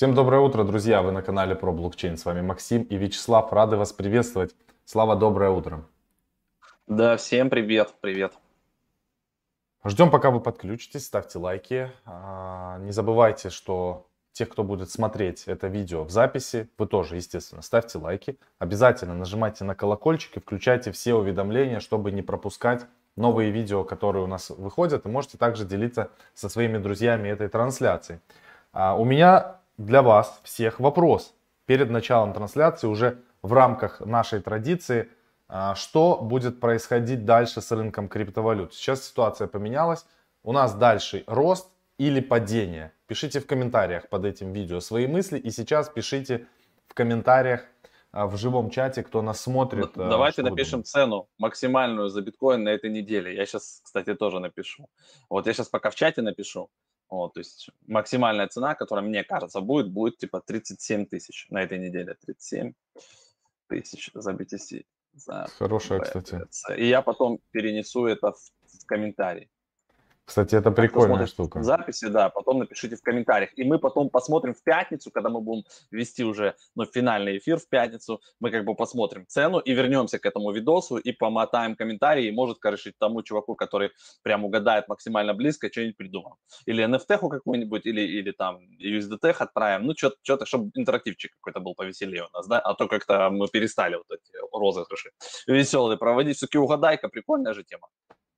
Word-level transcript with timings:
Всем 0.00 0.14
доброе 0.14 0.40
утро, 0.40 0.64
друзья! 0.64 1.02
Вы 1.02 1.12
на 1.12 1.20
канале 1.20 1.54
про 1.54 1.72
блокчейн. 1.72 2.16
С 2.16 2.24
вами 2.24 2.40
Максим 2.40 2.84
и 2.84 2.96
Вячеслав. 2.96 3.52
Рады 3.52 3.76
вас 3.76 3.92
приветствовать. 3.92 4.54
Слава, 4.86 5.14
доброе 5.14 5.50
утро. 5.50 5.84
Да, 6.86 7.18
всем 7.18 7.50
привет, 7.50 7.92
привет. 8.00 8.32
Ждем, 9.84 10.10
пока 10.10 10.30
вы 10.30 10.40
подключитесь, 10.40 11.04
ставьте 11.04 11.38
лайки. 11.38 11.92
А, 12.06 12.78
не 12.78 12.92
забывайте, 12.92 13.50
что 13.50 14.06
тех, 14.32 14.48
кто 14.48 14.64
будет 14.64 14.90
смотреть 14.90 15.44
это 15.44 15.66
видео 15.66 16.04
в 16.04 16.10
записи, 16.10 16.70
вы 16.78 16.86
тоже, 16.86 17.16
естественно, 17.16 17.60
ставьте 17.60 17.98
лайки. 17.98 18.38
Обязательно 18.58 19.12
нажимайте 19.12 19.64
на 19.64 19.74
колокольчик 19.74 20.34
и 20.34 20.40
включайте 20.40 20.92
все 20.92 21.12
уведомления, 21.12 21.78
чтобы 21.78 22.10
не 22.10 22.22
пропускать 22.22 22.86
новые 23.16 23.50
видео, 23.50 23.84
которые 23.84 24.24
у 24.24 24.28
нас 24.28 24.48
выходят. 24.48 25.04
И 25.04 25.10
можете 25.10 25.36
также 25.36 25.66
делиться 25.66 26.10
со 26.32 26.48
своими 26.48 26.78
друзьями 26.78 27.28
этой 27.28 27.48
трансляцией. 27.48 28.20
А, 28.72 28.96
у 28.96 29.04
меня 29.04 29.59
для 29.80 30.02
вас 30.02 30.40
всех 30.44 30.78
вопрос. 30.78 31.34
Перед 31.64 31.90
началом 31.90 32.34
трансляции 32.34 32.86
уже 32.86 33.22
в 33.42 33.52
рамках 33.52 34.00
нашей 34.00 34.40
традиции, 34.40 35.08
а, 35.48 35.74
что 35.74 36.18
будет 36.20 36.60
происходить 36.60 37.24
дальше 37.24 37.62
с 37.62 37.72
рынком 37.72 38.08
криптовалют. 38.08 38.74
Сейчас 38.74 39.08
ситуация 39.08 39.48
поменялась. 39.48 40.04
У 40.42 40.52
нас 40.52 40.74
дальше 40.74 41.24
рост 41.26 41.70
или 41.96 42.20
падение. 42.20 42.92
Пишите 43.06 43.40
в 43.40 43.46
комментариях 43.46 44.08
под 44.08 44.26
этим 44.26 44.52
видео 44.52 44.80
свои 44.80 45.06
мысли. 45.06 45.38
И 45.38 45.50
сейчас 45.50 45.88
пишите 45.88 46.46
в 46.86 46.92
комментариях 46.92 47.62
а, 48.12 48.26
в 48.26 48.36
живом 48.36 48.68
чате, 48.68 49.02
кто 49.02 49.22
нас 49.22 49.40
смотрит. 49.40 49.96
А, 49.96 50.10
давайте 50.10 50.42
напишем 50.42 50.84
цену 50.84 51.28
максимальную 51.38 52.10
за 52.10 52.20
биткоин 52.20 52.64
на 52.64 52.68
этой 52.68 52.90
неделе. 52.90 53.34
Я 53.34 53.46
сейчас, 53.46 53.80
кстати, 53.82 54.14
тоже 54.14 54.40
напишу. 54.40 54.88
Вот 55.30 55.46
я 55.46 55.54
сейчас 55.54 55.68
пока 55.68 55.88
в 55.88 55.94
чате 55.94 56.20
напишу. 56.20 56.68
Вот, 57.10 57.34
то 57.34 57.40
есть 57.40 57.70
максимальная 57.86 58.46
цена, 58.46 58.74
которая, 58.74 59.04
мне 59.04 59.24
кажется, 59.24 59.60
будет, 59.60 59.90
будет 59.90 60.18
типа 60.18 60.40
37 60.40 61.06
тысяч 61.06 61.46
на 61.50 61.62
этой 61.62 61.78
неделе. 61.78 62.16
37 62.24 62.72
тысяч 63.68 64.10
за 64.14 64.32
BTC. 64.32 64.84
За 65.12 65.46
Хорошая, 65.58 66.00
кстати. 66.00 66.40
И 66.78 66.86
я 66.86 67.02
потом 67.02 67.40
перенесу 67.50 68.06
это 68.06 68.32
в, 68.32 68.38
в 68.38 68.86
комментарий. 68.86 69.50
Кстати, 70.30 70.54
это 70.54 70.70
прикольная 70.70 71.26
штука. 71.26 71.60
Записи, 71.60 72.06
да, 72.06 72.28
потом 72.28 72.60
напишите 72.60 72.94
в 72.94 73.02
комментариях. 73.02 73.50
И 73.58 73.64
мы 73.64 73.80
потом 73.80 74.10
посмотрим 74.10 74.54
в 74.54 74.62
пятницу, 74.62 75.10
когда 75.10 75.28
мы 75.28 75.40
будем 75.40 75.64
вести 75.90 76.22
уже 76.22 76.54
ну, 76.76 76.84
финальный 76.84 77.38
эфир 77.38 77.58
в 77.58 77.68
пятницу, 77.68 78.20
мы 78.38 78.52
как 78.52 78.64
бы 78.64 78.76
посмотрим 78.76 79.26
цену 79.26 79.58
и 79.58 79.72
вернемся 79.72 80.20
к 80.20 80.26
этому 80.26 80.52
видосу 80.52 80.98
и 80.98 81.10
помотаем 81.10 81.74
комментарии. 81.74 82.28
И 82.28 82.30
может, 82.30 82.60
короче, 82.60 82.92
тому 82.96 83.24
чуваку, 83.24 83.56
который 83.56 83.90
прям 84.22 84.44
угадает 84.44 84.86
максимально 84.86 85.34
близко, 85.34 85.68
что-нибудь 85.68 85.96
придумаем. 85.96 86.36
Или 86.64 86.84
NFT 86.84 87.28
какую-нибудь, 87.28 87.84
или, 87.86 88.00
или 88.00 88.30
там 88.30 88.60
USDT 88.78 89.34
отправим. 89.36 89.86
Ну, 89.86 89.94
что-то, 89.96 90.46
чтобы 90.46 90.70
интерактивчик 90.76 91.32
какой-то 91.40 91.58
был 91.58 91.74
повеселее 91.74 92.22
у 92.22 92.36
нас, 92.36 92.46
да? 92.46 92.60
А 92.60 92.74
то 92.74 92.86
как-то 92.86 93.30
мы 93.30 93.48
перестали 93.48 93.96
вот 93.96 94.06
эти 94.08 94.32
розыгрыши 94.52 95.10
веселые 95.48 95.98
проводить. 95.98 96.36
Все-таки 96.36 96.58
угадайка, 96.58 97.08
прикольная 97.08 97.52
же 97.52 97.64
тема. 97.64 97.88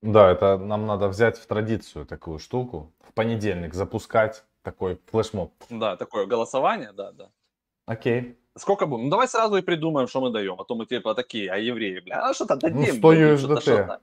Да, 0.03 0.31
это 0.31 0.58
нам 0.58 0.86
надо 0.86 1.08
взять 1.08 1.39
в 1.39 1.47
традицию 1.47 2.05
такую 2.06 2.39
штуку. 2.39 2.92
В 3.08 3.12
понедельник 3.12 3.75
запускать 3.75 4.45
такой 4.62 5.00
флешмоб. 5.11 5.53
Да, 5.70 5.97
такое 5.97 6.27
голосование, 6.27 6.92
да, 6.92 7.12
да. 7.12 7.31
Окей. 7.86 8.36
Сколько 8.56 8.86
будем? 8.86 9.05
Ну, 9.05 9.11
давай 9.11 9.28
сразу 9.28 9.56
и 9.56 9.62
придумаем, 9.62 10.08
что 10.08 10.20
мы 10.20 10.30
даем. 10.30 10.61
А 10.61 10.64
то 10.64 10.75
мы 10.75 10.86
типа 10.86 11.14
такие, 11.14 11.50
а 11.50 11.56
евреи, 11.56 12.00
бля, 12.00 12.28
а 12.28 12.34
что-то 12.34 12.56
дадим. 12.56 12.80
Ну, 12.80 12.86
100 12.86 13.14
USDT. 13.14 13.98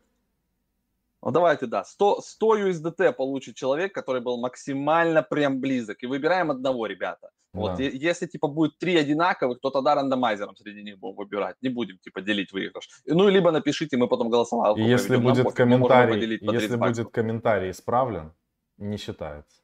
Ну, 1.22 1.32
давайте, 1.32 1.66
да. 1.66 1.84
100, 1.84 2.22
100 2.22 2.58
USDT 2.58 3.14
получит 3.14 3.56
человек, 3.56 3.94
который 3.94 4.22
был 4.22 4.38
максимально 4.38 5.22
прям 5.22 5.60
близок. 5.60 6.02
И 6.02 6.08
выбираем 6.08 6.50
одного, 6.50 6.88
ребята. 6.88 7.30
Вот, 7.54 7.78
да. 7.78 7.84
если, 7.84 8.28
типа, 8.28 8.48
будет 8.48 8.78
три 8.78 8.96
одинаковых, 8.96 9.60
то 9.60 9.72
тогда 9.72 9.96
рандомайзером 9.96 10.56
среди 10.56 10.84
них 10.84 11.00
будем 11.00 11.16
выбирать. 11.16 11.56
Не 11.62 11.70
будем, 11.70 11.98
типа, 11.98 12.22
делить 12.22 12.52
выигрыш. 12.52 12.88
Ну, 13.06 13.28
либо 13.28 13.52
напишите, 13.52 13.98
мы 13.98 14.08
потом 14.08 14.30
голосовалку 14.30 14.80
И 14.80 14.84
если 14.84 15.18
будет 15.18 15.46
нам, 15.46 15.54
комментарий, 15.54 16.40
если 16.42 16.76
будет 16.76 17.10
комментарий 17.10 17.72
исправлен, 17.72 18.34
не 18.78 18.98
считается. 18.98 19.62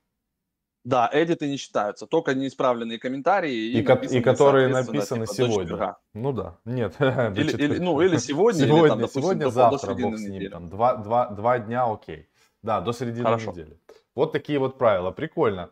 Да, 0.83 1.09
эдиты 1.11 1.47
не 1.47 1.57
считаются, 1.57 2.05
только 2.05 2.35
неисправленные 2.35 2.99
комментарии. 2.99 3.53
И, 3.53 3.79
и, 3.79 4.17
и 4.17 4.21
которые 4.21 4.67
написаны 4.67 5.25
типа, 5.25 5.35
сегодня. 5.35 5.95
Ну 6.13 6.31
да, 6.31 6.59
нет. 6.63 6.95
Или, 6.99 7.57
или, 7.57 7.79
ну, 7.79 8.01
или 8.01 8.17
сегодня, 8.17 8.67
сегодня, 8.67 8.81
или 8.81 8.89
там, 8.89 8.99
допустим, 8.99 9.21
сегодня, 9.21 9.45
до, 9.45 9.49
завтра, 9.49 9.95
до 9.95 10.01
бог 10.03 10.17
с 10.17 10.21
ним. 10.21 10.51
Там, 10.51 10.69
два, 10.69 10.95
два, 10.97 11.29
два 11.31 11.59
дня, 11.59 11.91
окей. 11.91 12.29
Да, 12.61 12.81
до 12.81 12.93
середины 12.93 13.25
Хорошо. 13.25 13.51
недели. 13.51 13.79
Вот 14.13 14.31
такие 14.31 14.59
вот 14.59 14.77
правила, 14.77 15.09
прикольно. 15.09 15.71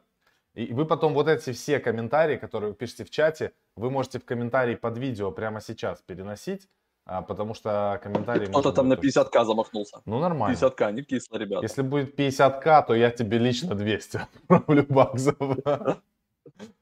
И 0.56 0.72
вы 0.74 0.86
потом 0.86 1.14
вот 1.14 1.28
эти 1.28 1.52
все 1.52 1.80
комментарии, 1.80 2.38
которые 2.38 2.72
вы 2.72 2.76
пишете 2.76 3.04
в 3.04 3.10
чате, 3.10 3.54
вы 3.76 3.90
можете 3.90 4.20
в 4.20 4.26
комментарии 4.26 4.76
под 4.76 4.98
видео 4.98 5.32
прямо 5.32 5.62
сейчас 5.62 6.02
переносить, 6.02 6.70
а, 7.06 7.22
потому 7.22 7.56
что 7.56 8.00
комментарии... 8.04 8.46
Кто-то 8.46 8.72
там 8.72 8.88
на 8.88 8.94
50к 8.94 9.46
замахнулся. 9.46 10.02
Ну, 10.06 10.20
нормально. 10.20 10.56
50к, 10.56 10.92
не 10.92 11.04
кисло, 11.04 11.38
ребята. 11.38 11.64
Если 11.64 11.82
будет 11.82 12.18
50к, 12.18 12.86
то 12.86 12.94
я 12.94 13.10
тебе 13.10 13.40
лично 13.40 13.74
200 13.74 14.18
отправлю 14.18 14.86
баксов. 14.88 15.38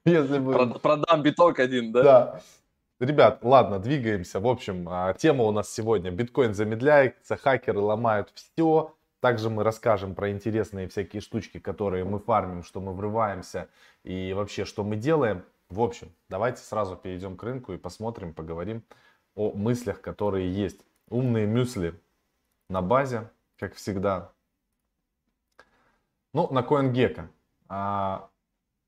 Если 0.06 0.40
будет... 0.40 0.82
Продам 0.82 1.24
биток 1.24 1.60
один, 1.60 1.92
да? 1.94 2.04
Да. 2.04 2.42
Ребят, 3.00 3.40
ладно, 3.42 3.80
двигаемся. 3.80 4.40
В 4.40 4.48
общем, 4.48 4.88
а, 4.90 5.14
тема 5.14 5.46
у 5.46 5.52
нас 5.52 5.74
сегодня. 5.74 6.12
Биткоин 6.12 6.54
замедляется, 6.54 7.38
хакеры 7.38 7.80
ломают 7.80 8.32
все. 8.36 8.94
Также 9.22 9.52
мы 9.52 9.64
расскажем 9.64 10.16
про 10.16 10.32
интересные 10.32 10.88
всякие 10.88 11.22
штучки, 11.22 11.60
которые 11.60 12.04
мы 12.04 12.20
фармим, 12.20 12.64
что 12.64 12.82
мы 12.82 12.92
врываемся 12.94 13.70
и 14.04 14.34
вообще, 14.34 14.66
что 14.66 14.84
мы 14.84 14.96
делаем. 14.96 15.46
В 15.70 15.80
общем, 15.80 16.12
давайте 16.28 16.62
сразу 16.64 16.98
перейдем 16.98 17.38
к 17.38 17.44
рынку 17.44 17.72
и 17.72 17.78
посмотрим, 17.78 18.34
поговорим 18.34 18.84
о 19.36 19.52
мыслях, 19.52 20.02
которые 20.02 20.52
есть. 20.52 20.82
Умные 21.08 21.46
мюсли 21.46 21.94
на 22.68 22.82
базе, 22.82 23.30
как 23.60 23.76
всегда. 23.76 24.32
Ну, 26.34 26.52
на 26.52 26.62
CoinGecko. 26.62 27.28
А, 27.70 28.28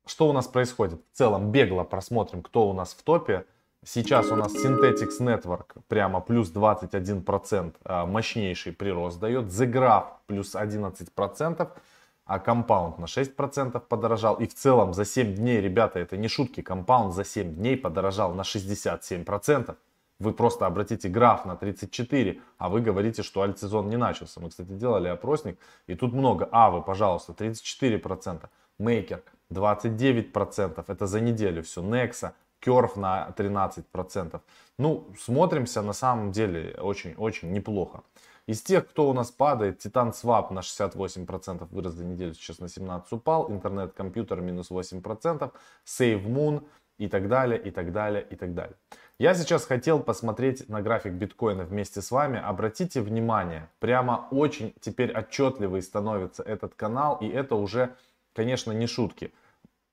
что 0.08 0.28
у 0.28 0.34
нас 0.34 0.48
происходит? 0.48 1.00
В 1.12 1.18
целом, 1.18 1.52
бегло 1.52 1.84
просмотрим, 1.84 2.42
кто 2.42 2.68
у 2.68 2.74
нас 2.74 2.94
в 2.96 3.04
топе. 3.04 3.46
Сейчас 3.86 4.32
у 4.32 4.36
нас 4.36 4.54
Synthetics 4.56 5.20
Network 5.20 5.82
прямо 5.90 6.22
плюс 6.22 6.50
21%, 6.54 7.76
а, 7.84 8.06
мощнейший 8.06 8.72
прирост 8.72 9.20
дает. 9.20 9.46
The 9.46 9.70
Graph 9.70 10.06
плюс 10.26 10.56
11%, 10.56 11.68
а 12.26 12.40
Compound 12.40 13.02
на 13.02 13.06
6% 13.06 13.88
подорожал. 13.90 14.36
И 14.36 14.48
в 14.48 14.54
целом 14.54 14.94
за 14.94 15.04
7 15.04 15.36
дней, 15.36 15.60
ребята, 15.60 16.00
это 16.00 16.16
не 16.16 16.30
шутки, 16.30 16.62
Compound 16.62 17.12
за 17.12 17.26
7 17.26 17.56
дней 17.56 17.76
подорожал 17.76 18.34
на 18.34 18.44
67%. 18.44 19.76
Вы 20.20 20.32
просто 20.32 20.66
обратите 20.66 21.10
граф 21.10 21.46
на 21.46 21.58
34, 21.58 22.40
а 22.58 22.70
вы 22.70 22.80
говорите, 22.80 23.24
что 23.24 23.42
альтсезон 23.42 23.90
не 23.90 23.98
начался. 23.98 24.40
Мы, 24.40 24.50
кстати, 24.50 24.70
делали 24.70 25.10
опросник, 25.10 25.58
и 25.88 25.96
тут 25.96 26.14
много. 26.14 26.48
А, 26.52 26.70
вы, 26.70 26.82
пожалуйста, 26.82 27.34
34%. 27.34 28.50
Maker 28.80 29.22
29%, 29.52 30.84
это 30.88 31.08
за 31.08 31.20
неделю 31.20 31.62
все. 31.64 31.82
Nexa 31.82 32.32
Curve 32.64 33.00
на 33.00 33.34
13%. 33.38 34.42
Ну, 34.78 35.08
смотримся 35.20 35.82
на 35.82 35.94
самом 35.94 36.32
деле 36.32 36.76
очень-очень 36.80 37.52
неплохо. 37.52 38.04
Из 38.46 38.62
тех, 38.62 38.90
кто 38.90 39.10
у 39.10 39.14
нас 39.14 39.32
падает, 39.32 39.86
Titan 39.86 40.12
Swap 40.12 40.52
на 40.52 40.60
68% 40.60 41.68
вырос 41.72 41.94
за 41.94 42.04
неделю, 42.04 42.34
сейчас 42.34 42.60
на 42.60 42.66
17% 42.66 43.04
упал, 43.12 43.50
интернет-компьютер 43.50 44.42
минус 44.42 44.70
8%, 44.70 45.52
Save 45.86 46.26
Moon 46.26 46.64
и 46.98 47.08
так 47.08 47.30
далее, 47.30 47.60
и 47.60 47.72
так 47.72 47.94
далее, 47.94 48.26
и 48.30 48.36
так 48.36 48.54
далее. 48.54 48.76
Я 49.18 49.34
сейчас 49.34 49.66
хотел 49.66 50.02
посмотреть 50.02 50.68
на 50.68 50.82
график 50.82 51.14
биткоина 51.14 51.64
вместе 51.64 52.02
с 52.02 52.12
вами. 52.12 52.42
Обратите 52.44 53.02
внимание, 53.02 53.70
прямо 53.80 54.28
очень 54.32 54.74
теперь 54.82 55.12
отчетливый 55.12 55.82
становится 55.82 56.44
этот 56.44 56.76
канал, 56.76 57.18
и 57.22 57.30
это 57.30 57.56
уже, 57.56 57.96
конечно, 58.34 58.74
не 58.74 58.88
шутки. 58.88 59.34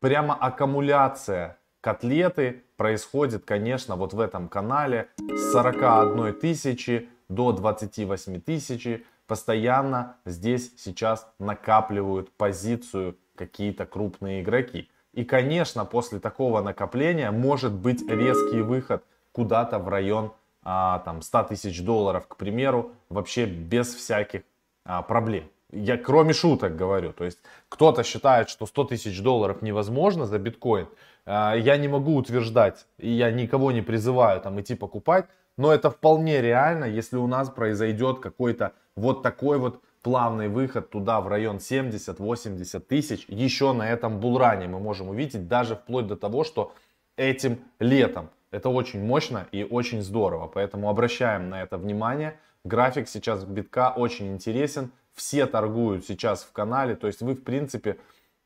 Прямо 0.00 0.34
аккумуляция 0.34 1.60
котлеты 1.81 2.62
происходит, 2.77 3.44
конечно, 3.44 3.97
вот 3.97 4.12
в 4.12 4.21
этом 4.21 4.49
канале 4.49 5.09
с 5.19 5.53
41 5.53 6.35
тысячи 6.35 7.09
до 7.29 7.53
28 7.53 8.41
тысячи. 8.41 9.06
Постоянно 9.27 10.17
здесь 10.25 10.73
сейчас 10.77 11.32
накапливают 11.38 12.32
позицию 12.32 13.17
какие-то 13.37 13.87
крупные 13.87 14.43
игроки. 14.43 14.91
И, 15.12 15.25
конечно, 15.25 15.85
после 15.85 16.19
такого 16.19 16.62
накопления 16.62 17.31
может 17.31 17.73
быть 17.73 18.03
резкий 18.09 18.61
выход 18.61 19.05
куда-то 19.33 19.79
в 19.79 19.88
район 19.88 20.33
а, 20.62 20.99
там, 21.00 21.23
100 21.23 21.44
тысяч 21.44 21.83
долларов, 21.83 22.26
к 22.29 22.37
примеру, 22.37 22.93
вообще 23.09 23.47
без 23.47 23.94
всяких 23.94 24.43
а, 24.85 25.03
проблем. 25.03 25.44
Я 25.72 25.96
кроме 25.96 26.32
шуток 26.32 26.76
говорю. 26.76 27.12
То 27.12 27.25
есть 27.25 27.38
кто-то 27.69 28.02
считает, 28.02 28.49
что 28.49 28.67
100 28.67 28.84
тысяч 28.84 29.22
долларов 29.22 29.62
невозможно 29.62 30.26
за 30.26 30.38
биткоин. 30.38 30.88
А, 31.26 31.55
я 31.55 31.76
не 31.76 31.88
могу 31.88 32.17
утверждать, 32.17 32.87
и 32.99 33.11
я 33.11 33.31
никого 33.31 33.72
не 33.72 33.82
призываю 33.82 34.40
там 34.40 34.61
идти 34.61 34.75
покупать, 34.75 35.26
но 35.56 35.72
это 35.72 35.90
вполне 35.90 36.40
реально, 36.40 36.84
если 36.84 37.17
у 37.17 37.26
нас 37.26 37.50
произойдет 37.50 38.20
какой-то 38.20 38.72
вот 38.96 39.22
такой 39.22 39.58
вот 39.58 39.81
плавный 40.02 40.49
выход 40.49 40.90
туда 40.90 41.20
в 41.20 41.28
район 41.28 41.56
70-80 41.56 42.81
тысяч. 42.81 43.26
Еще 43.28 43.73
на 43.73 43.90
этом 43.90 44.19
булране 44.19 44.66
мы 44.66 44.81
можем 44.81 45.08
увидеть, 45.08 45.46
даже 45.46 45.76
вплоть 45.76 46.06
до 46.06 46.16
того, 46.16 46.44
что 46.44 46.73
этим 47.16 47.58
летом. 47.78 48.31
Это 48.50 48.69
очень 48.69 49.05
мощно 49.05 49.46
и 49.52 49.62
очень 49.62 50.02
здорово, 50.02 50.49
поэтому 50.49 50.88
обращаем 50.88 51.50
на 51.50 51.62
это 51.62 51.76
внимание. 51.78 52.38
График 52.64 53.08
сейчас 53.08 53.44
битка 53.44 53.93
очень 53.94 54.32
интересен, 54.32 54.90
все 55.20 55.44
торгуют 55.44 56.06
сейчас 56.06 56.43
в 56.43 56.52
канале, 56.52 56.96
то 56.96 57.06
есть 57.06 57.20
вы 57.20 57.34
в 57.34 57.44
принципе, 57.44 57.99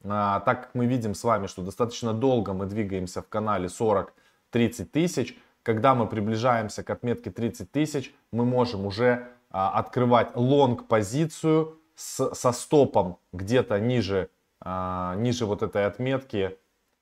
а, 0.03 0.41
так 0.41 0.65
как 0.65 0.75
мы 0.75 0.87
видим 0.87 1.15
с 1.15 1.23
вами, 1.23 1.47
что 1.47 1.63
достаточно 1.63 2.13
долго 2.13 2.53
мы 2.53 2.67
двигаемся 2.67 3.23
в 3.23 3.29
канале 3.29 3.69
40-30 3.69 4.85
тысяч, 4.87 5.39
когда 5.63 5.95
мы 5.95 6.09
приближаемся 6.09 6.83
к 6.83 6.91
отметке 6.91 7.31
30 7.31 7.71
тысяч, 7.71 8.13
мы 8.33 8.45
можем 8.45 8.87
уже 8.87 9.29
а, 9.51 9.71
открывать 9.79 10.35
лонг 10.35 10.89
позицию 10.89 11.79
с, 11.95 12.35
со 12.35 12.51
стопом 12.51 13.19
где-то 13.33 13.79
ниже, 13.79 14.31
а, 14.61 15.15
ниже 15.15 15.47
вот 15.47 15.63
этой 15.63 15.87
отметки. 15.87 16.59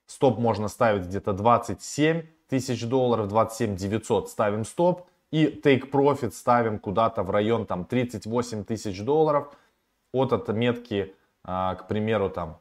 Стоп 0.07 0.39
можно 0.39 0.69
ставить 0.69 1.07
где-то 1.07 1.33
27 1.33 2.27
тысяч 2.51 2.87
долларов, 2.87 3.29
27 3.29 3.75
900 3.77 4.29
ставим 4.29 4.67
стоп. 4.67 5.09
И 5.31 5.47
take 5.47 5.91
profit 5.91 6.33
ставим 6.33 6.79
куда-то 6.79 7.23
в 7.23 7.31
район 7.31 7.65
там 7.65 7.87
38 7.87 8.65
тысяч 8.65 9.03
долларов 9.03 9.55
от 10.13 10.33
отметки, 10.33 11.15
а, 11.45 11.75
к 11.75 11.89
примеру, 11.89 12.31
там, 12.31 12.61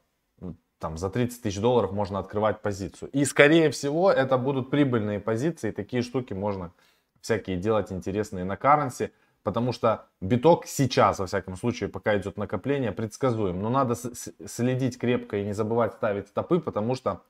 там 0.80 0.98
за 0.98 1.09
30 1.09 1.44
тысяч 1.44 1.59
долларов 1.59 1.92
можно 1.92 2.19
открывать 2.19 2.62
позицию. 2.62 3.09
И 3.12 3.25
скорее 3.25 3.69
всего 3.69 4.12
это 4.12 4.38
будут 4.38 4.69
прибыльные 4.69 5.19
позиции. 5.19 5.71
Такие 5.71 6.01
штуки 6.01 6.33
можно 6.33 6.71
всякие 7.21 7.57
делать 7.57 7.92
интересные 7.92 8.45
на 8.45 8.53
currency. 8.53 9.12
Потому 9.44 9.71
что 9.71 10.06
биток 10.21 10.68
сейчас, 10.68 11.18
во 11.19 11.25
всяком 11.25 11.56
случае, 11.56 11.89
пока 11.89 12.15
идет 12.18 12.38
накопление, 12.38 12.92
предсказуем. 12.92 13.62
Но 13.62 13.69
надо 13.69 13.95
следить 13.95 15.00
крепко 15.00 15.38
и 15.38 15.45
не 15.45 15.53
забывать 15.53 15.94
ставить 15.94 16.27
стопы, 16.27 16.59
потому 16.59 16.95
что 16.95 17.21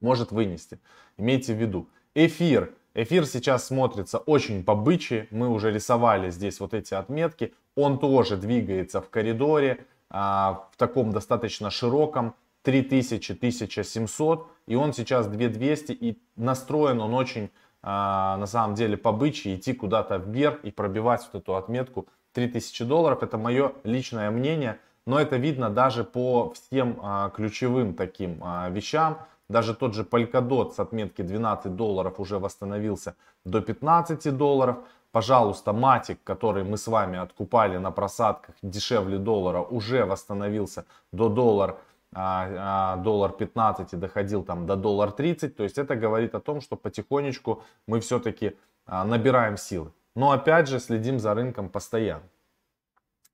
может 0.00 0.30
вынести. 0.30 0.80
Имейте 1.18 1.54
в 1.54 1.58
виду. 1.58 1.88
Эфир. 2.14 2.74
Эфир 2.94 3.26
сейчас 3.26 3.66
смотрится 3.66 4.18
очень 4.18 4.64
по-бычьи. 4.64 5.28
Мы 5.30 5.48
уже 5.48 5.70
рисовали 5.70 6.30
здесь 6.30 6.60
вот 6.60 6.72
эти 6.72 6.94
отметки. 6.94 7.52
Он 7.76 7.98
тоже 7.98 8.36
двигается 8.36 9.00
в 9.00 9.10
коридоре, 9.10 9.84
а, 10.10 10.66
в 10.72 10.76
таком 10.76 11.12
достаточно 11.12 11.70
широком. 11.70 12.34
3000-1700. 12.64 14.46
И 14.66 14.74
он 14.74 14.92
сейчас 14.92 15.28
2200. 15.28 15.92
И 15.92 16.18
настроен 16.34 17.00
он 17.00 17.14
очень 17.14 17.50
а, 17.82 18.36
на 18.38 18.46
самом 18.46 18.74
деле 18.74 18.96
по 18.96 19.12
бычьи 19.12 19.54
идти 19.54 19.72
куда-то 19.72 20.16
вверх 20.16 20.64
и 20.64 20.72
пробивать 20.72 21.28
вот 21.32 21.42
эту 21.42 21.54
отметку 21.54 22.08
3000 22.32 22.84
долларов. 22.84 23.22
Это 23.22 23.38
мое 23.38 23.72
личное 23.84 24.30
мнение, 24.30 24.80
но 25.06 25.20
это 25.20 25.36
видно 25.36 25.70
даже 25.70 26.02
по 26.02 26.52
всем 26.54 26.98
а, 27.02 27.30
ключевым 27.30 27.94
таким 27.94 28.42
вещам. 28.70 29.18
Даже 29.48 29.74
тот 29.74 29.94
же 29.94 30.02
Polkadot 30.02 30.72
с 30.72 30.80
отметки 30.80 31.22
12 31.22 31.76
долларов 31.76 32.18
уже 32.18 32.40
восстановился 32.40 33.14
до 33.44 33.60
15 33.60 34.36
долларов. 34.36 34.78
Пожалуйста, 35.12 35.72
Матик, 35.72 36.22
который 36.24 36.64
мы 36.64 36.76
с 36.76 36.86
вами 36.86 37.18
откупали 37.18 37.78
на 37.78 37.90
просадках 37.90 38.54
дешевле 38.62 39.18
доллара, 39.18 39.60
уже 39.60 40.04
восстановился 40.04 40.84
до 41.12 41.28
доллара 41.28 41.78
а, 42.12 42.94
а, 42.94 42.96
доллар 42.96 43.32
15 43.32 43.92
и 43.92 43.96
доходил 43.96 44.42
там 44.42 44.66
до 44.66 44.76
доллар 44.76 45.12
30. 45.12 45.56
То 45.56 45.64
есть 45.64 45.78
это 45.78 45.96
говорит 45.96 46.34
о 46.34 46.40
том, 46.40 46.60
что 46.60 46.76
потихонечку 46.76 47.62
мы 47.86 48.00
все-таки 48.00 48.56
а, 48.86 49.04
набираем 49.04 49.56
силы. 49.56 49.92
Но 50.14 50.30
опять 50.30 50.68
же 50.68 50.80
следим 50.80 51.18
за 51.18 51.34
рынком 51.34 51.68
постоянно. 51.68 52.28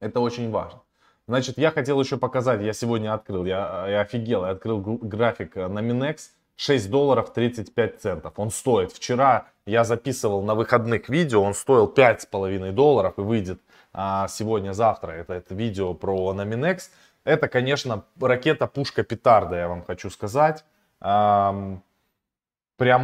Это 0.00 0.20
очень 0.20 0.50
важно. 0.50 0.80
Значит, 1.28 1.58
я 1.58 1.70
хотел 1.70 2.00
еще 2.00 2.16
показать, 2.16 2.60
я 2.62 2.72
сегодня 2.72 3.14
открыл, 3.14 3.44
я, 3.44 3.86
я 3.88 4.00
офигел, 4.00 4.44
я 4.44 4.50
открыл 4.50 4.80
график 4.80 5.54
на 5.54 5.78
Minex 5.78 6.30
6 6.62 6.91
долларов 6.91 7.32
35 7.32 8.00
центов. 8.00 8.35
Он 8.37 8.50
стоит, 8.50 8.93
вчера 8.93 9.49
я 9.67 9.82
записывал 9.82 10.43
на 10.43 10.55
выходных 10.55 11.09
видео, 11.09 11.43
он 11.43 11.55
стоил 11.55 11.93
5,5 11.93 12.70
долларов 12.70 13.14
и 13.17 13.20
выйдет 13.20 13.61
а, 13.93 14.29
сегодня-завтра. 14.29 15.11
Это, 15.11 15.35
это 15.35 15.56
видео 15.56 15.93
про 15.93 16.32
Nominex. 16.32 16.82
Это, 17.25 17.49
конечно, 17.49 18.05
ракета-пушка 18.20 19.03
петарда, 19.03 19.56
я 19.56 19.69
вам 19.69 19.82
хочу 19.85 20.09
сказать. 20.09 20.64
Прямо 21.00 21.82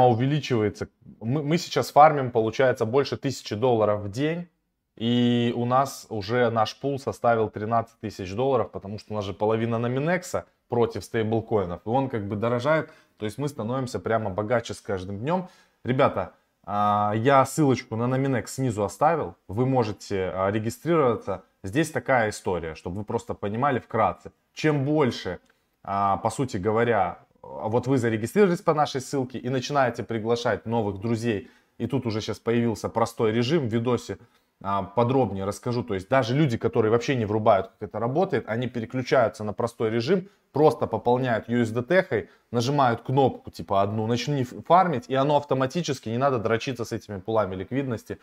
увеличивается. 0.06 0.88
Мы, 1.20 1.42
мы 1.42 1.58
сейчас 1.58 1.90
фармим, 1.90 2.30
получается, 2.30 2.84
больше 2.84 3.16
тысячи 3.16 3.56
долларов 3.56 4.02
в 4.02 4.10
день. 4.10 4.48
И 4.96 5.52
у 5.56 5.64
нас 5.64 6.06
уже 6.10 6.50
наш 6.50 6.76
пул 6.76 7.00
составил 7.00 7.50
13 7.50 7.98
тысяч 8.00 8.32
долларов, 8.34 8.70
потому 8.70 9.00
что 9.00 9.12
у 9.12 9.16
нас 9.16 9.24
же 9.24 9.32
половина 9.32 9.78
номинекса 9.78 10.46
против 10.68 11.04
стейблкоинов. 11.04 11.80
И 11.84 11.88
он 11.88 12.08
как 12.08 12.26
бы 12.26 12.36
дорожает. 12.36 12.90
То 13.16 13.24
есть 13.24 13.38
мы 13.38 13.48
становимся 13.48 13.98
прямо 13.98 14.30
богаче 14.30 14.74
с 14.74 14.80
каждым 14.80 15.18
днем. 15.18 15.48
Ребята, 15.84 16.34
а, 16.64 17.12
я 17.16 17.44
ссылочку 17.44 17.96
на 17.96 18.04
Nominex 18.14 18.46
снизу 18.48 18.84
оставил. 18.84 19.36
Вы 19.48 19.66
можете 19.66 20.30
а, 20.34 20.50
регистрироваться. 20.50 21.44
Здесь 21.64 21.90
такая 21.90 22.30
история, 22.30 22.74
чтобы 22.74 22.98
вы 22.98 23.04
просто 23.04 23.34
понимали 23.34 23.78
вкратце. 23.78 24.32
Чем 24.52 24.84
больше, 24.84 25.40
а, 25.82 26.18
по 26.18 26.30
сути 26.30 26.56
говоря, 26.58 27.18
вот 27.42 27.86
вы 27.86 27.98
зарегистрировались 27.98 28.60
по 28.60 28.74
нашей 28.74 29.00
ссылке 29.00 29.38
и 29.38 29.48
начинаете 29.48 30.02
приглашать 30.02 30.66
новых 30.66 31.00
друзей, 31.00 31.50
и 31.78 31.86
тут 31.86 32.06
уже 32.06 32.20
сейчас 32.20 32.38
появился 32.38 32.88
простой 32.88 33.32
режим 33.32 33.68
в 33.68 33.72
видосе, 33.72 34.18
подробнее 34.60 35.44
расскажу. 35.44 35.84
То 35.84 35.94
есть 35.94 36.08
даже 36.08 36.34
люди, 36.34 36.58
которые 36.58 36.90
вообще 36.90 37.14
не 37.14 37.24
врубают, 37.24 37.68
как 37.68 37.88
это 37.88 37.98
работает, 37.98 38.48
они 38.48 38.66
переключаются 38.66 39.44
на 39.44 39.52
простой 39.52 39.90
режим, 39.90 40.28
просто 40.52 40.86
пополняют 40.86 41.48
USDT, 41.48 42.28
нажимают 42.50 43.02
кнопку 43.02 43.50
типа 43.50 43.82
одну, 43.82 44.06
начни 44.06 44.44
фармить, 44.44 45.04
и 45.08 45.14
оно 45.14 45.36
автоматически, 45.36 46.08
не 46.08 46.18
надо 46.18 46.38
дрочиться 46.38 46.84
с 46.84 46.92
этими 46.92 47.20
пулами 47.20 47.54
ликвидности, 47.54 48.18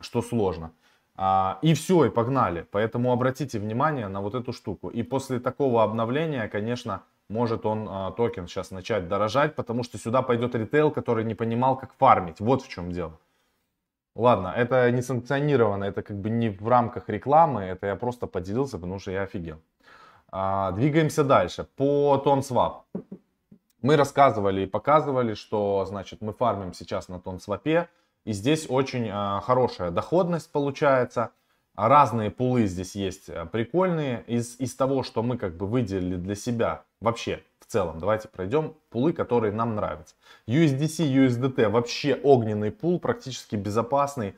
что 0.00 0.22
сложно. 0.22 0.72
А, 1.20 1.58
и 1.62 1.74
все, 1.74 2.04
и 2.04 2.10
погнали. 2.10 2.66
Поэтому 2.70 3.12
обратите 3.12 3.58
внимание 3.58 4.08
на 4.08 4.20
вот 4.20 4.34
эту 4.34 4.52
штуку. 4.52 4.88
И 4.88 5.02
после 5.02 5.40
такого 5.40 5.82
обновления, 5.82 6.46
конечно, 6.48 7.02
может 7.28 7.66
он 7.66 7.88
а, 7.90 8.12
токен 8.12 8.46
сейчас 8.46 8.70
начать 8.70 9.08
дорожать, 9.08 9.56
потому 9.56 9.82
что 9.82 9.98
сюда 9.98 10.22
пойдет 10.22 10.54
ритейл, 10.54 10.92
который 10.92 11.24
не 11.24 11.34
понимал, 11.34 11.76
как 11.76 11.92
фармить. 11.94 12.40
Вот 12.40 12.62
в 12.62 12.68
чем 12.68 12.92
дело. 12.92 13.18
Ладно, 14.18 14.52
это 14.56 14.90
не 14.90 15.00
санкционировано, 15.00 15.84
это 15.84 16.02
как 16.02 16.16
бы 16.18 16.28
не 16.28 16.48
в 16.48 16.66
рамках 16.66 17.08
рекламы, 17.08 17.62
это 17.62 17.86
я 17.86 17.94
просто 17.94 18.26
поделился, 18.26 18.76
потому 18.76 18.98
что 18.98 19.12
я 19.12 19.22
офигел. 19.22 19.60
А, 20.32 20.72
двигаемся 20.72 21.22
дальше. 21.22 21.68
По 21.76 22.20
TonSwap. 22.24 22.82
Мы 23.80 23.96
рассказывали 23.96 24.62
и 24.62 24.66
показывали, 24.66 25.34
что 25.34 25.84
значит 25.86 26.20
мы 26.20 26.32
фармим 26.32 26.74
сейчас 26.74 27.08
на 27.08 27.14
TonSwap. 27.14 27.86
И 28.24 28.32
здесь 28.32 28.66
очень 28.68 29.08
а, 29.08 29.40
хорошая 29.40 29.92
доходность 29.92 30.50
получается. 30.50 31.30
Разные 31.76 32.32
пулы 32.32 32.66
здесь 32.66 32.96
есть 32.96 33.30
а, 33.30 33.46
прикольные. 33.46 34.24
Из, 34.26 34.58
из 34.58 34.74
того, 34.74 35.04
что 35.04 35.22
мы 35.22 35.38
как 35.38 35.56
бы 35.56 35.68
выделили 35.68 36.16
для 36.16 36.34
себя 36.34 36.82
вообще 37.00 37.44
целом. 37.68 37.98
Давайте 37.98 38.28
пройдем 38.28 38.74
пулы, 38.90 39.12
которые 39.12 39.52
нам 39.52 39.74
нравятся. 39.74 40.14
USDC, 40.46 41.26
USDT 41.26 41.68
вообще 41.68 42.14
огненный 42.14 42.70
пул, 42.70 42.98
практически 42.98 43.56
безопасный. 43.56 44.34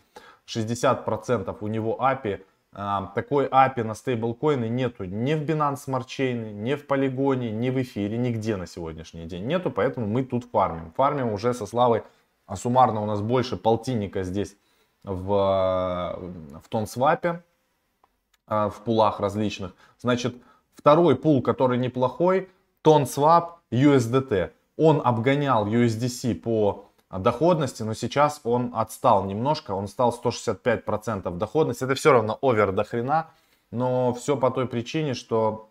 60% 0.47 1.57
у 1.61 1.67
него 1.69 1.99
API. 2.01 2.45
А, 2.73 3.07
такой 3.15 3.47
API 3.47 3.83
на 3.83 3.95
стейблкоины 3.95 4.69
нету 4.69 5.05
ни 5.05 5.35
в 5.35 5.43
Binance 5.43 5.87
Smart 5.87 6.07
Chain, 6.07 6.53
ни 6.53 6.75
в 6.75 6.87
Полигоне, 6.87 7.51
ни 7.51 7.71
в 7.71 7.83
эфире, 7.83 8.17
нигде 8.17 8.57
на 8.57 8.67
сегодняшний 8.67 9.27
день 9.27 9.45
нету, 9.45 9.71
поэтому 9.71 10.07
мы 10.07 10.25
тут 10.25 10.45
фармим. 10.45 10.93
Фармим 10.93 11.33
уже 11.33 11.53
со 11.53 11.67
Славой, 11.67 12.05
а 12.47 12.57
суммарно 12.57 13.01
у 13.01 13.07
нас 13.07 13.21
больше 13.21 13.57
полтинника 13.57 14.23
здесь 14.23 14.57
в, 15.03 16.19
в 16.63 16.69
тонсвапе, 16.69 17.43
а, 18.47 18.69
в 18.71 18.81
пулах 18.83 19.19
различных. 19.19 19.75
Значит, 19.99 20.37
второй 20.75 21.17
пул, 21.17 21.43
который 21.43 21.79
неплохой, 21.79 22.49
TonSwap 22.85 23.61
USDT. 23.71 24.51
Он 24.77 25.03
обгонял 25.05 25.67
USDC 25.67 26.35
по 26.37 26.87
доходности, 27.11 27.83
но 27.83 27.95
сейчас 27.95 28.41
он 28.45 28.73
отстал 28.75 29.25
немножко, 29.25 29.73
он 29.73 29.89
стал 29.89 30.19
165% 30.23 31.37
доходности. 31.37 31.85
Это 31.85 31.95
все 31.95 32.13
равно 32.13 32.39
овер 32.41 32.73
до 32.73 32.85
хрена, 32.85 33.31
но 33.71 34.15
все 34.15 34.37
по 34.37 34.51
той 34.51 34.67
причине, 34.67 35.15
что 35.15 35.71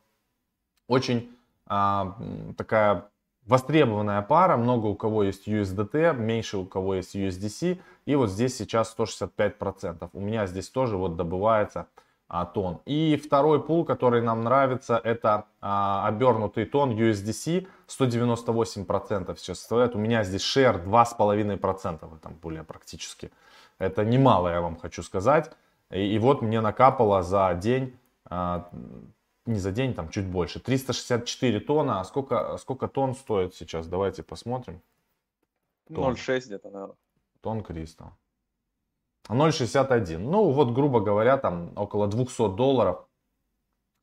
очень 0.87 1.29
а, 1.65 2.17
такая 2.57 3.05
востребованная 3.45 4.21
пара, 4.21 4.57
много 4.57 4.87
у 4.87 4.95
кого 4.95 5.23
есть 5.23 5.47
USDT, 5.47 6.13
меньше 6.13 6.57
у 6.57 6.65
кого 6.65 6.95
есть 6.95 7.15
USDC, 7.15 7.79
и 8.05 8.15
вот 8.15 8.29
здесь 8.29 8.55
сейчас 8.57 8.95
165%. 8.97 10.09
У 10.13 10.19
меня 10.19 10.45
здесь 10.45 10.69
тоже 10.69 10.97
вот 10.97 11.15
добывается 11.15 11.87
а, 12.29 12.45
тон. 12.45 12.79
И 12.85 13.17
второй 13.17 13.61
пул, 13.61 13.83
который 13.83 14.21
нам 14.21 14.43
нравится, 14.43 15.01
это 15.03 15.45
а, 15.59 16.07
обернутый 16.07 16.65
тон 16.65 16.91
USDC 16.91 17.67
198% 17.87 19.35
сейчас 19.37 19.59
составляет. 19.59 19.95
У 19.95 19.99
меня 19.99 20.23
здесь 20.23 20.43
share 20.43 20.81
2,5% 20.85 22.07
в 22.07 22.15
этом 22.15 22.35
пуле 22.35 22.63
практически. 22.63 23.31
Это 23.79 24.05
немало, 24.05 24.49
я 24.49 24.61
вам 24.61 24.77
хочу 24.77 25.03
сказать. 25.03 25.51
И, 25.91 26.15
и 26.15 26.19
вот 26.19 26.41
мне 26.41 26.61
накапало 26.61 27.23
за 27.23 27.53
день 27.55 27.97
а, 28.25 28.69
не 29.45 29.59
за 29.59 29.71
день, 29.71 29.93
там 29.93 30.09
чуть 30.09 30.27
больше. 30.27 30.59
364 30.59 31.59
тонна. 31.61 31.99
А 31.99 32.03
сколько, 32.03 32.57
сколько 32.57 32.87
тонн 32.87 33.15
стоит 33.15 33.55
сейчас? 33.55 33.87
Давайте 33.87 34.21
посмотрим. 34.21 34.81
0,6 35.89 36.45
где-то, 36.45 36.69
наверное. 36.69 36.95
Тонн 37.41 37.63
Кристалл. 37.63 38.13
0,61. 39.27 40.17
Ну, 40.17 40.51
вот, 40.51 40.71
грубо 40.71 40.99
говоря, 41.01 41.37
там 41.37 41.71
около 41.75 42.07
200 42.07 42.55
долларов 42.55 43.05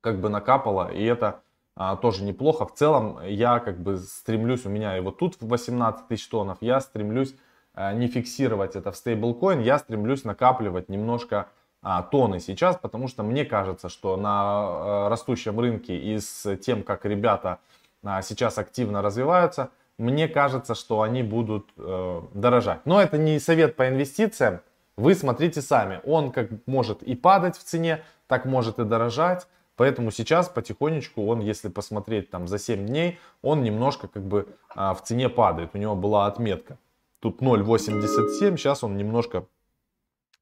как 0.00 0.20
бы 0.20 0.28
накапало. 0.28 0.92
И 0.92 1.02
это 1.04 1.40
а, 1.75 1.96
тоже 1.96 2.25
неплохо. 2.25 2.66
В 2.66 2.75
целом, 2.75 3.18
я 3.26 3.58
как 3.58 3.80
бы 3.80 3.96
стремлюсь, 3.99 4.66
у 4.66 4.68
меня 4.68 4.96
и 4.96 5.00
вот 5.00 5.18
тут 5.18 5.37
18 5.40 6.08
тысяч 6.08 6.28
тоннов, 6.28 6.58
я 6.61 6.80
стремлюсь 6.80 7.35
а, 7.75 7.92
не 7.92 8.08
фиксировать 8.08 8.76
это 8.76 8.92
в 8.92 8.96
стейблкоин, 8.96 9.61
я 9.61 9.78
стремлюсь 9.78 10.25
накапливать 10.25 10.88
немножко 10.88 11.49
а, 11.82 12.02
тонны 12.02 12.40
сейчас, 12.40 12.76
потому 12.76 13.06
что 13.08 13.23
мне 13.23 13.44
кажется, 13.44 13.88
что 13.88 14.16
на 14.16 14.30
а, 14.32 15.08
растущем 15.08 15.61
рынке 15.61 15.96
и 15.96 16.18
с 16.18 16.56
тем, 16.56 16.82
как 16.82 17.04
ребята 17.04 17.58
а, 18.02 18.23
сейчас 18.23 18.58
активно 18.58 19.02
развиваются, 19.02 19.70
мне 19.99 20.28
кажется, 20.28 20.75
что 20.75 21.00
они 21.00 21.23
будут 21.23 21.70
э, 21.78 22.20
дорожать. 22.35 22.85
Но 22.85 23.00
это 23.00 23.16
не 23.16 23.38
совет 23.38 23.76
по 23.76 23.88
инвестициям. 23.88 24.61
Вы 24.96 25.14
смотрите 25.14 25.60
сами. 25.60 26.00
Он 26.04 26.32
как 26.32 26.50
может 26.66 27.02
и 27.02 27.14
падать 27.14 27.56
в 27.56 27.62
цене, 27.62 28.02
так 28.26 28.46
может 28.46 28.78
и 28.78 28.84
дорожать. 28.84 29.46
Поэтому 29.76 30.10
сейчас 30.10 30.48
потихонечку 30.48 31.26
он, 31.26 31.40
если 31.40 31.68
посмотреть 31.68 32.30
там 32.30 32.48
за 32.48 32.58
7 32.58 32.86
дней, 32.86 33.18
он 33.42 33.62
немножко 33.62 34.08
как 34.08 34.24
бы 34.24 34.48
а, 34.74 34.94
в 34.94 35.02
цене 35.02 35.28
падает. 35.28 35.70
У 35.74 35.78
него 35.78 35.94
была 35.94 36.26
отметка. 36.26 36.78
Тут 37.20 37.42
0.87, 37.42 38.56
сейчас 38.56 38.82
он 38.82 38.96
немножко 38.96 39.46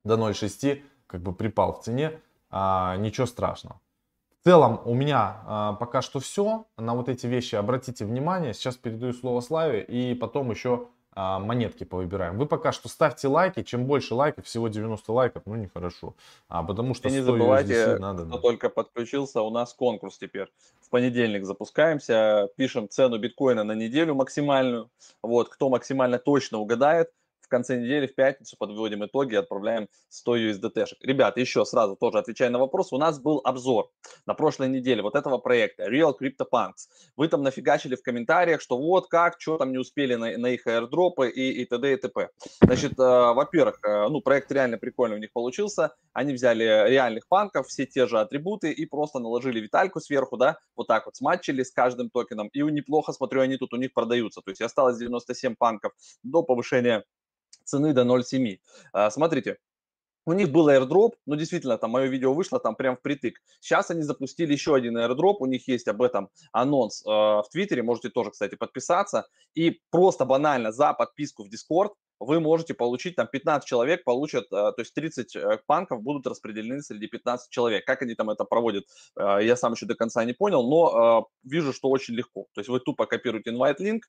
до 0.05 0.15
0.6 0.15 0.83
как 1.09 1.21
бы 1.21 1.35
припал 1.35 1.73
в 1.73 1.83
цене. 1.83 2.21
А, 2.51 2.97
ничего 2.97 3.27
страшного. 3.27 3.81
В 4.41 4.45
целом 4.45 4.81
у 4.85 4.95
меня 4.95 5.43
а, 5.47 5.73
пока 5.73 6.01
что 6.01 6.21
все. 6.21 6.67
На 6.77 6.95
вот 6.95 7.09
эти 7.09 7.27
вещи 7.27 7.57
обратите 7.57 8.05
внимание. 8.05 8.55
Сейчас 8.55 8.77
передаю 8.77 9.13
слово 9.13 9.41
Славе 9.41 9.83
и 9.83 10.15
потом 10.15 10.53
еще 10.53 10.87
монетки 11.17 11.85
повыбираем. 11.85 12.39
Вы 12.39 12.47
пока 12.47 12.73
что 12.73 12.89
ставьте 12.89 13.29
лайки. 13.29 13.63
Чем 13.63 13.87
больше 13.87 14.15
лайков, 14.15 14.47
всего 14.47 14.69
90 14.69 15.13
лайков, 15.13 15.43
ну 15.47 15.55
нехорошо. 15.55 16.15
А, 16.49 16.63
потому 16.63 16.95
что 16.95 17.09
и 17.09 17.13
не 17.13 17.21
забывайте, 17.21 17.99
надо, 17.99 18.25
кто 18.25 18.37
да. 18.37 18.39
только 18.39 18.69
подключился, 18.69 19.43
у 19.43 19.51
нас 19.51 19.73
конкурс 19.75 20.19
теперь. 20.19 20.51
В 20.81 20.91
понедельник 20.91 21.45
запускаемся, 21.45 22.49
пишем 22.57 22.89
цену 22.89 23.19
биткоина 23.19 23.65
на 23.65 23.73
неделю 23.73 24.15
максимальную. 24.15 24.91
Вот, 25.23 25.49
кто 25.49 25.69
максимально 25.69 26.19
точно 26.19 26.59
угадает, 26.59 27.11
в 27.45 27.49
конце 27.49 27.79
недели, 27.79 28.07
в 28.07 28.15
пятницу 28.15 28.57
подводим 28.59 29.05
итоги, 29.05 29.35
отправляем 29.35 29.89
100 30.09 30.37
USDT. 30.37 30.87
Ребята, 31.03 31.41
еще 31.41 31.65
сразу 31.65 31.97
тоже 31.97 32.19
отвечая 32.19 32.51
на 32.51 32.59
вопрос, 32.59 32.93
у 32.93 32.99
нас 32.99 33.21
был 33.21 33.41
обзор 33.45 33.91
на 34.27 34.35
прошлой 34.35 34.69
неделе 34.69 35.03
вот 35.03 35.15
этого 35.15 35.39
проекта 35.39 35.91
Real 35.91 36.15
CryptoPunks. 36.19 36.89
Вы 37.17 37.29
там 37.29 37.43
нафигачили 37.43 37.97
в 37.97 38.03
комментариях, 38.03 38.61
что 38.61 38.79
вот 38.79 39.09
как, 39.09 39.41
что 39.41 39.59
там 39.59 39.73
не 39.73 39.79
успели 39.79 40.15
на, 40.15 40.37
на 40.39 40.47
их 40.49 40.67
аирдропы 40.67 41.29
и, 41.29 41.63
и 41.63 41.65
т.д. 41.65 41.93
и 41.93 41.97
т.п. 41.97 42.29
Значит, 42.63 42.93
э, 42.99 43.03
во-первых, 43.03 43.79
э, 43.85 44.09
ну, 44.09 44.21
проект 44.21 44.51
реально 44.53 44.79
прикольный 44.79 45.17
у 45.17 45.21
них 45.21 45.33
получился. 45.33 45.95
Они 46.13 46.33
взяли 46.33 46.65
реальных 46.89 47.29
панков, 47.29 47.69
все 47.69 47.87
те 47.87 48.07
же 48.07 48.21
атрибуты 48.21 48.73
и 48.73 48.87
просто 48.87 49.19
наложили 49.19 49.61
витальку 49.61 50.01
сверху, 50.01 50.37
да, 50.37 50.59
вот 50.77 50.87
так 50.87 51.07
вот 51.07 51.17
сматчили 51.17 51.63
с 51.63 51.71
каждым 51.71 52.11
токеном. 52.11 52.49
И 52.49 52.63
неплохо, 52.63 53.13
смотрю, 53.13 53.43
они 53.43 53.57
тут 53.57 53.73
у 53.75 53.77
них 53.77 53.93
продаются. 53.93 54.41
То 54.41 54.51
есть 54.51 54.61
осталось 54.61 54.99
97 54.99 55.55
панков 55.57 55.93
до 56.23 56.43
повышения 56.43 57.05
цены 57.65 57.93
до 57.93 58.03
0,7. 58.03 58.59
А, 58.93 59.11
смотрите, 59.11 59.59
у 60.27 60.33
них 60.33 60.51
был 60.51 60.69
airdrop, 60.71 61.13
ну 61.27 61.37
действительно, 61.37 61.77
там 61.77 61.91
мое 61.91 62.07
видео 62.07 62.33
вышло 62.33 62.59
там 62.59 62.77
прям 62.77 62.97
впритык. 62.97 63.43
Сейчас 63.61 63.91
они 63.91 64.03
запустили 64.03 64.53
еще 64.53 64.75
один 64.75 64.97
airdrop, 64.97 65.37
у 65.41 65.47
них 65.47 65.69
есть 65.69 65.87
об 65.89 66.01
этом 66.01 66.31
анонс 66.53 67.03
э, 67.05 67.09
в 67.09 67.45
Твиттере, 67.51 67.83
можете 67.83 68.09
тоже, 68.09 68.31
кстати, 68.31 68.55
подписаться. 68.55 69.27
И 69.55 69.81
просто 69.91 70.25
банально 70.25 70.73
за 70.73 70.95
подписку 70.95 71.45
в 71.45 71.49
Discord 71.49 71.91
вы 72.21 72.41
можете 72.41 72.75
получить, 72.75 73.17
там 73.17 73.27
15 73.27 73.67
человек 73.69 74.05
получат, 74.05 74.45
э, 74.47 74.49
то 74.49 74.75
есть 74.79 74.95
30 74.95 75.37
э, 75.37 75.59
панков 75.67 76.03
будут 76.03 76.27
распределены 76.27 76.83
среди 76.83 77.07
15 77.07 77.51
человек. 77.51 77.85
Как 77.85 78.03
они 78.03 78.15
там 78.15 78.31
это 78.31 78.45
проводят, 78.45 78.85
э, 79.17 79.39
я 79.43 79.57
сам 79.57 79.73
еще 79.73 79.87
до 79.87 79.95
конца 79.95 80.25
не 80.25 80.33
понял, 80.33 80.69
но 80.69 81.29
вижу, 81.43 81.73
что 81.73 81.91
очень 81.91 82.15
легко. 82.15 82.47
То 82.55 82.61
есть 82.61 82.69
вы 82.69 82.81
тупо 82.81 83.07
копируете 83.07 83.51
invite 83.51 83.79
link, 83.79 84.01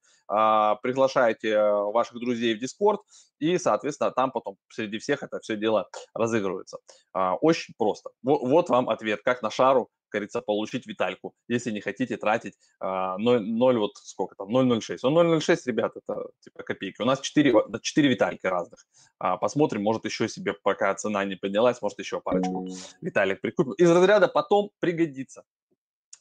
приглашаете 0.81 1.59
ваших 1.59 2.19
друзей 2.19 2.55
в 2.55 2.63
Discord, 2.63 2.99
и, 3.39 3.57
соответственно, 3.57 4.11
там 4.11 4.31
потом 4.31 4.57
среди 4.69 4.97
всех 4.97 5.23
это 5.23 5.39
все 5.39 5.55
дело 5.55 5.87
разыгрывается. 6.13 6.77
Очень 7.13 7.73
просто. 7.77 8.09
Вот 8.23 8.69
вам 8.69 8.89
ответ, 8.89 9.21
как 9.23 9.41
на 9.41 9.49
шару 9.49 9.89
говорится, 10.15 10.41
получить 10.41 10.87
витальку, 10.87 11.33
если 11.47 11.71
не 11.71 11.81
хотите 11.81 12.17
тратить 12.17 12.55
а, 12.79 13.17
0, 13.17 13.41
0 13.41 13.77
вот 13.77 13.97
сколько 13.97 14.35
там, 14.35 14.55
0,06. 14.55 14.97
Ну, 15.03 15.37
0,06, 15.37 15.57
ребят, 15.65 15.91
это 15.95 16.27
типа 16.39 16.63
копейки. 16.63 17.01
У 17.01 17.05
нас 17.05 17.19
4, 17.21 17.53
4 17.81 18.09
витальки 18.09 18.47
разных. 18.47 18.85
А, 19.19 19.37
посмотрим, 19.37 19.83
может 19.83 20.05
еще 20.05 20.27
себе, 20.27 20.53
пока 20.53 20.93
цена 20.95 21.25
не 21.25 21.35
поднялась, 21.35 21.81
может 21.81 21.99
еще 21.99 22.21
парочку 22.21 22.67
виталик 23.01 23.41
прикупим. 23.41 23.73
Из 23.73 23.89
разряда 23.91 24.27
потом 24.27 24.71
пригодится. 24.79 25.43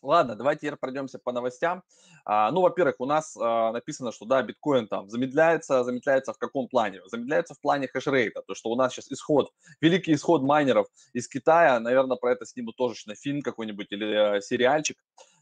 Ладно, 0.05 0.37
давайте 0.37 0.61
теперь 0.67 0.77
пройдемся 0.77 1.19
по 1.19 1.33
новостям. 1.33 1.83
А, 2.27 2.51
ну, 2.51 2.61
во-первых, 2.61 2.97
у 2.99 3.07
нас 3.07 3.35
а, 3.41 3.73
написано, 3.73 4.13
что 4.13 4.27
да, 4.27 4.43
биткоин 4.43 4.87
там 4.87 5.09
замедляется, 5.09 5.83
замедляется 5.83 6.35
в 6.35 6.39
каком 6.39 6.69
плане? 6.69 7.01
Замедляется 7.07 7.55
в 7.55 7.61
плане 7.61 7.89
хешрейта, 7.89 8.43
то 8.47 8.55
что 8.55 8.69
у 8.69 8.77
нас 8.77 8.93
сейчас 8.93 9.11
исход, 9.11 9.51
великий 9.81 10.13
исход 10.13 10.43
майнеров 10.43 10.89
из 11.15 11.27
Китая, 11.27 11.81
наверное, 11.81 12.19
про 12.19 12.33
это 12.33 12.45
снимут 12.45 12.77
тоже 12.77 12.97
на 13.07 13.15
фильм 13.15 13.41
какой-нибудь 13.41 13.87
или 13.91 14.37
э, 14.37 14.41
сериальчик. 14.43 14.99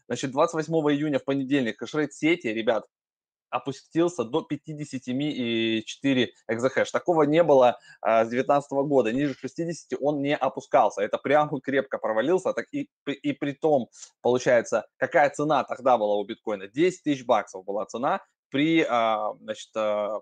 Значит, 0.07 0.31
28 0.31 0.73
июня 0.73 1.19
в 1.19 1.25
понедельник 1.25 1.81
хешрейт 1.81 2.13
сети, 2.13 2.47
ребят, 2.47 2.85
опустился 3.53 4.23
до 4.23 4.45
57,4 4.49 6.27
экзохэш. 6.47 6.91
Такого 6.91 7.23
не 7.23 7.43
было 7.43 7.79
а, 8.01 8.25
с 8.25 8.29
2019 8.29 8.71
года. 8.87 9.13
Ниже 9.13 9.35
60 9.35 9.99
он 10.01 10.21
не 10.21 10.35
опускался. 10.35 11.01
Это 11.01 11.17
прямо 11.19 11.61
крепко 11.61 11.99
провалился. 11.99 12.53
Так 12.53 12.65
и, 12.71 12.89
и 13.05 13.33
при 13.33 13.51
том, 13.51 13.89
получается, 14.21 14.87
какая 14.97 15.29
цена 15.29 15.63
тогда 15.63 15.97
была 15.97 16.15
у 16.15 16.25
биткоина? 16.25 16.67
10 16.67 17.03
тысяч 17.03 17.25
баксов 17.25 17.63
была 17.63 17.85
цена 17.85 18.21
при 18.49 18.85
а, 18.89 19.33
значит, 19.39 19.69
а, 19.75 20.21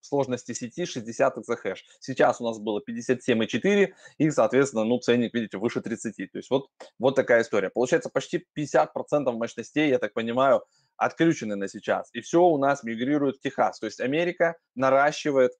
сложности 0.00 0.52
сети 0.52 0.86
60 0.86 1.38
экзохэш. 1.38 1.84
Сейчас 2.00 2.40
у 2.40 2.44
нас 2.44 2.58
было 2.58 2.80
57,4 2.86 3.92
и, 4.18 4.30
соответственно, 4.30 4.84
ну, 4.84 4.98
ценник, 4.98 5.34
видите, 5.34 5.58
выше 5.58 5.80
30. 5.80 6.32
То 6.32 6.38
есть 6.38 6.50
вот, 6.50 6.68
вот 6.98 7.14
такая 7.14 7.42
история. 7.42 7.70
Получается, 7.70 8.10
почти 8.10 8.46
50% 8.56 9.30
мощностей, 9.32 9.88
я 9.88 9.98
так 9.98 10.14
понимаю, 10.14 10.62
отключены 11.00 11.56
на 11.56 11.66
сейчас. 11.66 12.10
И 12.12 12.20
все 12.20 12.42
у 12.42 12.58
нас 12.58 12.84
мигрирует 12.84 13.38
в 13.38 13.40
Техас. 13.40 13.80
То 13.80 13.86
есть 13.86 14.00
Америка 14.00 14.56
наращивает 14.74 15.52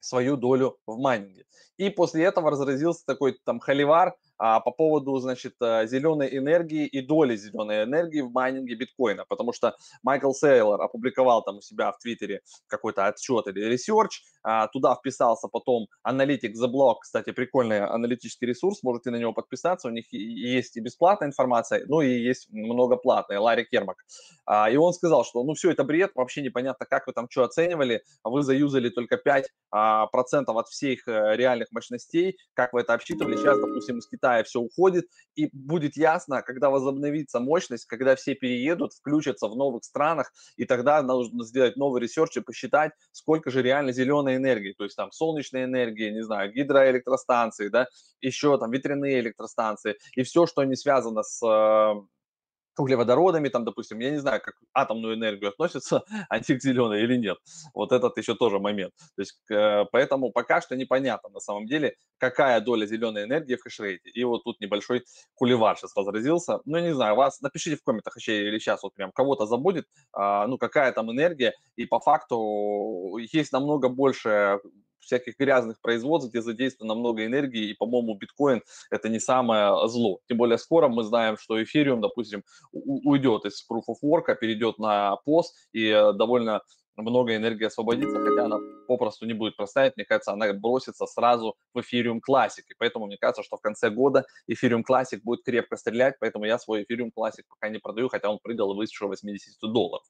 свою 0.00 0.36
долю 0.36 0.76
в 0.86 0.98
майнинге. 0.98 1.46
И 1.76 1.90
после 1.90 2.24
этого 2.24 2.50
разразился 2.50 3.06
такой 3.06 3.38
там 3.44 3.60
холивар 3.60 4.16
а, 4.46 4.60
по 4.60 4.72
поводу, 4.72 5.16
значит, 5.20 5.54
э, 5.62 5.86
зеленой 5.86 6.36
энергии 6.36 6.86
и 6.86 7.00
доли 7.00 7.34
зеленой 7.34 7.84
энергии 7.84 8.20
в 8.20 8.30
майнинге 8.30 8.74
биткоина, 8.74 9.24
потому 9.26 9.54
что 9.54 9.74
Майкл 10.02 10.32
Сейлор 10.32 10.82
опубликовал 10.82 11.42
там 11.42 11.56
у 11.56 11.60
себя 11.62 11.90
в 11.92 11.98
Твиттере 11.98 12.42
какой-то 12.66 13.06
отчет 13.06 13.46
или 13.46 13.64
research, 13.64 14.20
а, 14.42 14.68
туда 14.68 14.96
вписался 14.96 15.48
потом 15.48 15.86
аналитик 16.02 16.54
The 16.54 16.70
Block, 16.70 16.96
кстати, 17.00 17.32
прикольный 17.32 17.86
аналитический 17.86 18.46
ресурс, 18.46 18.82
можете 18.82 19.10
на 19.10 19.16
него 19.16 19.32
подписаться, 19.32 19.88
у 19.88 19.90
них 19.90 20.12
есть 20.12 20.76
и 20.76 20.80
бесплатная 20.80 21.28
информация, 21.28 21.82
ну 21.86 22.02
и 22.02 22.10
есть 22.10 22.52
много 22.52 22.96
платной, 22.98 23.38
Ларри 23.38 23.64
Кермак. 23.64 23.96
А, 24.44 24.70
и 24.70 24.76
он 24.76 24.92
сказал, 24.92 25.24
что 25.24 25.42
ну 25.42 25.54
все 25.54 25.70
это 25.70 25.84
бред, 25.84 26.10
вообще 26.14 26.42
непонятно, 26.42 26.84
как 26.84 27.06
вы 27.06 27.14
там 27.14 27.28
что 27.30 27.44
оценивали, 27.44 28.02
вы 28.22 28.42
заюзали 28.42 28.90
только 28.90 29.14
5% 29.16 29.44
а, 29.70 30.06
процентов 30.08 30.56
от 30.58 30.68
всех 30.68 31.08
э, 31.08 31.34
реальных 31.34 31.72
мощностей, 31.72 32.36
как 32.52 32.74
вы 32.74 32.82
это 32.82 32.92
обсчитывали, 32.92 33.36
сейчас, 33.36 33.58
допустим, 33.58 33.98
из 33.98 34.06
Китая 34.06 34.33
Китая 34.34 34.44
все 34.44 34.60
уходит, 34.60 35.06
и 35.36 35.48
будет 35.52 35.96
ясно, 35.96 36.42
когда 36.42 36.70
возобновится 36.70 37.40
мощность, 37.40 37.86
когда 37.86 38.16
все 38.16 38.34
переедут, 38.34 38.92
включатся 38.92 39.48
в 39.48 39.56
новых 39.56 39.84
странах, 39.84 40.32
и 40.56 40.64
тогда 40.64 41.02
нужно 41.02 41.44
сделать 41.44 41.76
новый 41.76 42.00
research 42.00 42.36
и 42.36 42.40
посчитать, 42.40 42.92
сколько 43.12 43.50
же 43.50 43.62
реально 43.62 43.92
зеленой 43.92 44.36
энергии, 44.36 44.74
то 44.76 44.84
есть 44.84 44.96
там 44.96 45.12
солнечной 45.12 45.64
энергии, 45.64 46.10
не 46.10 46.22
знаю, 46.22 46.52
гидроэлектростанции, 46.52 47.68
да, 47.68 47.86
еще 48.20 48.58
там 48.58 48.70
ветряные 48.70 49.20
электростанции, 49.20 49.96
и 50.16 50.22
все, 50.22 50.46
что 50.46 50.64
не 50.64 50.76
связано 50.76 51.22
с 51.22 51.42
э, 51.44 51.94
углеводородами, 52.78 53.48
там, 53.48 53.64
допустим, 53.64 53.98
я 54.00 54.10
не 54.10 54.18
знаю, 54.18 54.40
как 54.42 54.54
атомную 54.72 55.14
энергию 55.14 55.50
относятся, 55.50 56.02
они 56.28 56.42
к 56.42 56.62
зеленой 56.62 57.02
или 57.02 57.16
нет. 57.16 57.38
Вот 57.74 57.92
этот 57.92 58.16
еще 58.18 58.34
тоже 58.34 58.58
момент. 58.58 58.92
То 59.16 59.22
есть, 59.22 59.40
поэтому 59.92 60.32
пока 60.32 60.60
что 60.60 60.76
непонятно 60.76 61.30
на 61.30 61.40
самом 61.40 61.66
деле, 61.66 61.96
какая 62.18 62.60
доля 62.60 62.86
зеленой 62.86 63.24
энергии 63.24 63.56
в 63.56 63.62
хешрейте. 63.62 64.10
И 64.10 64.24
вот 64.24 64.44
тут 64.44 64.60
небольшой 64.60 65.04
кулевар 65.34 65.76
сейчас 65.76 65.96
разразился. 65.96 66.60
Ну, 66.64 66.78
не 66.78 66.94
знаю, 66.94 67.16
вас 67.16 67.40
напишите 67.40 67.76
в 67.76 67.82
комментах 67.82 68.16
еще 68.16 68.46
или 68.46 68.58
сейчас 68.58 68.82
вот 68.82 68.94
прям 68.94 69.12
кого-то 69.12 69.46
забудет, 69.46 69.86
а, 70.12 70.46
ну, 70.46 70.58
какая 70.58 70.92
там 70.92 71.10
энергия. 71.10 71.54
И 71.76 71.86
по 71.86 72.00
факту 72.00 73.16
есть 73.18 73.52
намного 73.52 73.88
больше 73.88 74.60
всяких 75.04 75.38
грязных 75.38 75.80
производств, 75.80 76.30
где 76.30 76.42
задействовано 76.42 76.94
много 76.94 77.24
энергии, 77.24 77.70
и, 77.70 77.74
по-моему, 77.74 78.16
биткоин 78.16 78.62
это 78.90 79.08
не 79.08 79.20
самое 79.20 79.88
зло. 79.88 80.20
Тем 80.28 80.38
более 80.38 80.58
скоро 80.58 80.88
мы 80.88 81.04
знаем, 81.04 81.36
что 81.38 81.62
эфириум, 81.62 82.00
допустим, 82.00 82.42
уйдет 82.72 83.44
из 83.44 83.64
Proof 83.70 83.84
of 83.88 83.96
Work, 84.04 84.34
перейдет 84.40 84.78
на 84.78 85.18
POS, 85.26 85.44
и 85.72 85.88
э, 85.88 86.12
довольно 86.12 86.60
много 86.96 87.36
энергии 87.36 87.64
освободится, 87.64 88.20
хотя 88.20 88.44
она 88.44 88.58
попросту 88.86 89.26
не 89.26 89.34
будет 89.34 89.56
проставить, 89.56 89.96
мне 89.96 90.04
кажется, 90.04 90.32
она 90.32 90.52
бросится 90.52 91.06
сразу 91.06 91.56
в 91.72 91.78
Ethereum 91.78 92.20
Classic, 92.28 92.62
и 92.68 92.74
поэтому 92.78 93.06
мне 93.06 93.16
кажется, 93.16 93.42
что 93.42 93.56
в 93.56 93.60
конце 93.60 93.90
года 93.90 94.24
Ethereum 94.50 94.82
Classic 94.88 95.20
будет 95.22 95.44
крепко 95.44 95.76
стрелять, 95.76 96.16
поэтому 96.20 96.44
я 96.44 96.58
свой 96.58 96.82
Ethereum 96.82 97.10
Classic 97.16 97.42
пока 97.48 97.68
не 97.68 97.78
продаю, 97.78 98.08
хотя 98.08 98.30
он 98.30 98.38
прыгал 98.42 98.74
выше 98.74 99.06
80 99.06 99.58
долларов. 99.60 100.04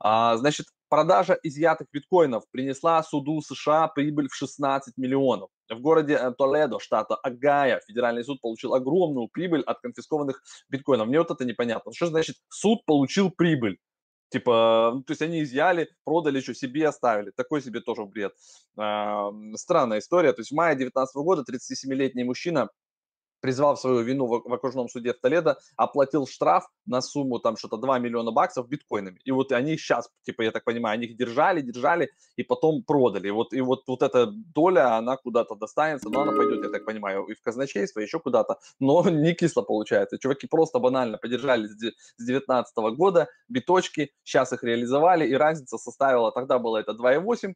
А, 0.00 0.36
значит, 0.36 0.66
продажа 0.88 1.38
изъятых 1.42 1.88
биткоинов 1.92 2.44
принесла 2.50 3.02
суду 3.02 3.40
США 3.40 3.88
прибыль 3.88 4.28
в 4.28 4.34
16 4.34 4.96
миллионов. 4.96 5.50
В 5.68 5.80
городе 5.80 6.14
э, 6.14 6.32
Толедо, 6.36 6.78
штата 6.78 7.16
Агая, 7.16 7.80
федеральный 7.86 8.24
суд 8.24 8.40
получил 8.40 8.74
огромную 8.74 9.28
прибыль 9.28 9.62
от 9.62 9.80
конфискованных 9.80 10.42
биткоинов. 10.68 11.08
Мне 11.08 11.18
вот 11.18 11.30
это 11.30 11.44
непонятно. 11.44 11.92
Что 11.92 12.06
значит 12.06 12.36
суд 12.48 12.84
получил 12.84 13.30
прибыль? 13.30 13.78
Типа, 14.32 14.92
ну, 14.94 15.02
то 15.02 15.10
есть 15.10 15.20
они 15.20 15.42
изъяли, 15.42 15.90
продали, 16.04 16.40
что 16.40 16.54
себе 16.54 16.88
оставили. 16.88 17.32
Такой 17.32 17.60
себе 17.60 17.80
тоже 17.80 18.06
бред. 18.06 18.32
Странная 18.72 19.98
история. 19.98 20.32
То 20.32 20.40
есть 20.40 20.50
в 20.50 20.54
мае 20.54 20.74
2019 20.74 21.14
года 21.16 21.44
37-летний 21.46 22.24
мужчина 22.24 22.70
призвал 23.42 23.76
свою 23.76 24.00
вину 24.00 24.26
в, 24.26 24.48
в 24.48 24.54
окружном 24.54 24.88
суде 24.88 25.12
в 25.12 25.20
Толедо, 25.20 25.58
оплатил 25.76 26.26
штраф 26.26 26.64
на 26.86 27.02
сумму 27.02 27.40
там 27.40 27.56
что-то 27.56 27.76
2 27.76 27.98
миллиона 27.98 28.30
баксов 28.30 28.68
биткоинами. 28.68 29.20
И 29.24 29.32
вот 29.32 29.52
они 29.52 29.76
сейчас, 29.76 30.08
типа, 30.22 30.42
я 30.42 30.52
так 30.52 30.64
понимаю, 30.64 30.94
они 30.94 31.06
их 31.06 31.16
держали, 31.16 31.60
держали 31.60 32.10
и 32.36 32.44
потом 32.44 32.82
продали. 32.84 33.28
И 33.28 33.30
вот, 33.30 33.52
и 33.52 33.60
вот, 33.60 33.82
вот 33.86 34.02
эта 34.02 34.26
доля, 34.26 34.96
она 34.96 35.16
куда-то 35.16 35.56
достанется, 35.56 36.08
но 36.08 36.22
она 36.22 36.32
пойдет, 36.32 36.64
я 36.64 36.70
так 36.70 36.84
понимаю, 36.84 37.24
и 37.24 37.34
в 37.34 37.42
казначейство, 37.42 38.00
еще 38.00 38.20
куда-то, 38.20 38.58
но 38.80 39.02
не 39.10 39.34
кисло 39.34 39.62
получается. 39.62 40.18
Чуваки 40.18 40.46
просто 40.46 40.78
банально 40.78 41.18
подержали 41.18 41.66
с 41.66 41.76
2019 41.76 42.76
года 42.96 43.28
биточки, 43.48 44.12
сейчас 44.22 44.52
их 44.52 44.62
реализовали, 44.62 45.26
и 45.26 45.34
разница 45.34 45.78
составила, 45.78 46.30
тогда 46.30 46.58
было 46.58 46.78
это 46.78 46.92
2,8 46.92 47.54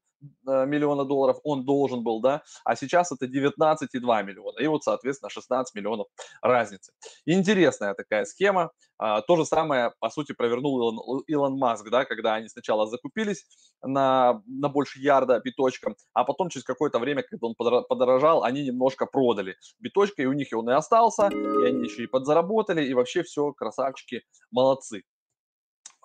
э, 0.49 0.66
миллиона 0.66 1.05
долларов, 1.05 1.38
он 1.45 1.64
должен 1.64 2.02
был, 2.02 2.21
да, 2.21 2.43
а 2.64 2.75
сейчас 2.75 3.12
это 3.12 3.26
19,2 3.26 4.25
миллиона. 4.25 4.59
И 4.59 4.66
вот, 4.66 4.83
соответственно, 4.83 5.31
16 5.31 5.75
миллионов 5.76 6.09
разницы. 6.42 6.92
Интересная 7.26 7.95
такая 7.95 8.25
схема. 8.25 8.71
А, 8.99 9.21
то 9.21 9.37
же 9.37 9.45
самое, 9.45 9.92
по 10.00 10.09
сути, 10.09 10.33
провернул 10.33 10.78
Илон, 10.78 11.23
Илон 11.26 11.59
Маск, 11.59 11.88
да, 11.90 12.04
когда 12.04 12.35
они 12.35 12.49
сначала 12.49 12.87
закупились 12.87 13.45
на, 13.83 14.42
на 14.47 14.68
больше 14.68 15.00
ярда 15.00 15.40
биточком, 15.45 15.97
а 16.14 16.25
потом 16.25 16.49
через 16.49 16.64
какое-то 16.64 16.99
время, 16.99 17.23
когда 17.23 17.47
он 17.47 17.54
подорожал, 17.54 18.42
они 18.42 18.64
немножко 18.64 19.06
продали 19.06 19.56
биточка, 19.78 20.23
и 20.23 20.26
у 20.26 20.33
них 20.33 20.50
и 20.52 20.54
он 20.54 20.71
и 20.71 20.73
остался, 20.73 21.28
и 21.28 21.64
они 21.64 21.85
еще 21.85 22.04
и 22.04 22.06
подзаработали, 22.06 22.85
и 22.85 22.95
вообще 22.95 23.23
все, 23.23 23.52
красавчики, 23.52 24.23
молодцы. 24.50 25.02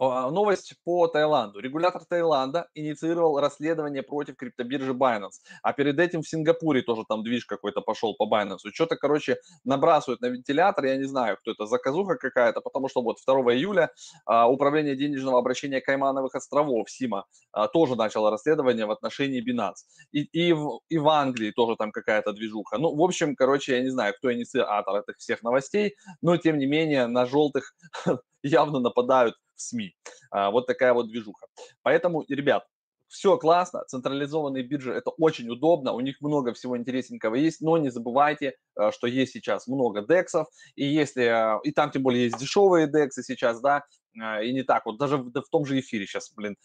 А, 0.04 0.32
новость 0.32 0.74
по 0.84 1.08
Таиланду. 1.08 1.60
Регулятор 1.60 2.04
Таиланда 2.06 2.68
инициировал 2.74 3.40
расследование 3.40 4.02
против 4.02 4.36
криптобиржи 4.36 4.94
Binance. 4.94 5.42
А 5.62 5.74
перед 5.74 6.00
этим 6.00 6.24
в 6.24 6.28
Сингапуре 6.28 6.82
тоже 6.82 7.04
там 7.08 7.24
движ 7.24 7.46
какой-то 7.46 7.82
пошел 7.82 8.16
по 8.16 8.28
Binance. 8.28 8.72
Что-то, 8.74 8.96
короче, 8.96 9.38
набрасывают 9.64 10.22
на 10.22 10.26
вентилятор. 10.26 10.86
Я 10.86 10.98
не 10.98 11.04
знаю, 11.04 11.38
кто 11.38 11.52
это, 11.52 11.68
заказуха 11.68 12.16
какая-то, 12.16 12.62
потому 12.62 12.90
что 12.90 13.04
вот 13.04 13.18
2 13.28 13.54
июля 13.54 13.92
а, 14.26 14.50
Управление 14.50 14.96
денежного 14.96 15.38
обращения 15.38 15.82
Каймановых 15.82 16.34
островов, 16.34 16.90
СИМА, 16.90 17.26
а, 17.52 17.68
тоже 17.68 17.96
начало 17.96 18.32
расследование 18.32 18.88
в 18.88 18.92
отношении 18.92 19.48
Binance. 19.48 19.86
И, 20.12 20.24
и, 20.24 20.52
в, 20.54 20.80
и 20.90 20.98
в 20.98 21.08
Англии 21.10 21.52
тоже 21.52 21.76
там 21.76 21.92
какая-то 21.92 22.34
движуха. 22.34 22.80
Ну, 22.80 22.96
в 22.96 23.04
общем, 23.04 23.36
короче, 23.36 23.76
я 23.76 23.84
не 23.84 23.90
знаю, 23.90 24.16
кто 24.18 24.34
инициатор 24.34 24.96
этих 24.96 25.18
всех 25.18 25.44
новостей, 25.44 25.94
но, 26.24 26.38
тем 26.38 26.58
не 26.58 26.66
менее, 26.66 27.06
на 27.06 27.28
желтых 27.28 27.76
явно 28.42 28.80
нападают 28.80 29.36
СМИ. 29.68 29.96
А, 30.32 30.52
вот 30.52 30.68
такая 30.68 30.94
вот 30.94 31.08
движуха. 31.08 31.48
Поэтому, 31.84 32.24
ребят, 32.28 32.66
все 33.12 33.38
классно, 33.38 33.84
централизованные 33.88 34.64
биржи 34.64 34.94
это 34.94 35.10
очень 35.12 35.50
удобно, 35.50 35.92
у 35.92 36.00
них 36.00 36.22
много 36.22 36.54
всего 36.54 36.78
интересненького 36.78 37.36
есть, 37.36 37.60
но 37.60 37.78
не 37.78 37.90
забывайте, 37.90 38.56
э, 38.80 38.92
что 38.92 39.06
есть 39.06 39.34
сейчас 39.34 39.68
много 39.68 40.02
дексов, 40.02 40.48
и 40.76 40.86
если, 40.86 41.58
э, 41.58 41.60
и 41.64 41.72
там 41.74 41.92
тем 41.92 42.04
более 42.04 42.24
есть 42.24 42.38
дешевые 42.38 42.88
дексы 42.88 43.22
сейчас, 43.22 43.60
да, 43.60 43.84
и 44.14 44.54
не 44.54 44.64
так 44.64 44.86
вот, 44.86 44.98
даже 44.98 45.18
в, 45.18 45.32
в 45.32 45.50
том 45.50 45.66
же 45.66 45.80
эфире 45.80 46.06
сейчас, 46.06 46.32
блин, 46.34 46.58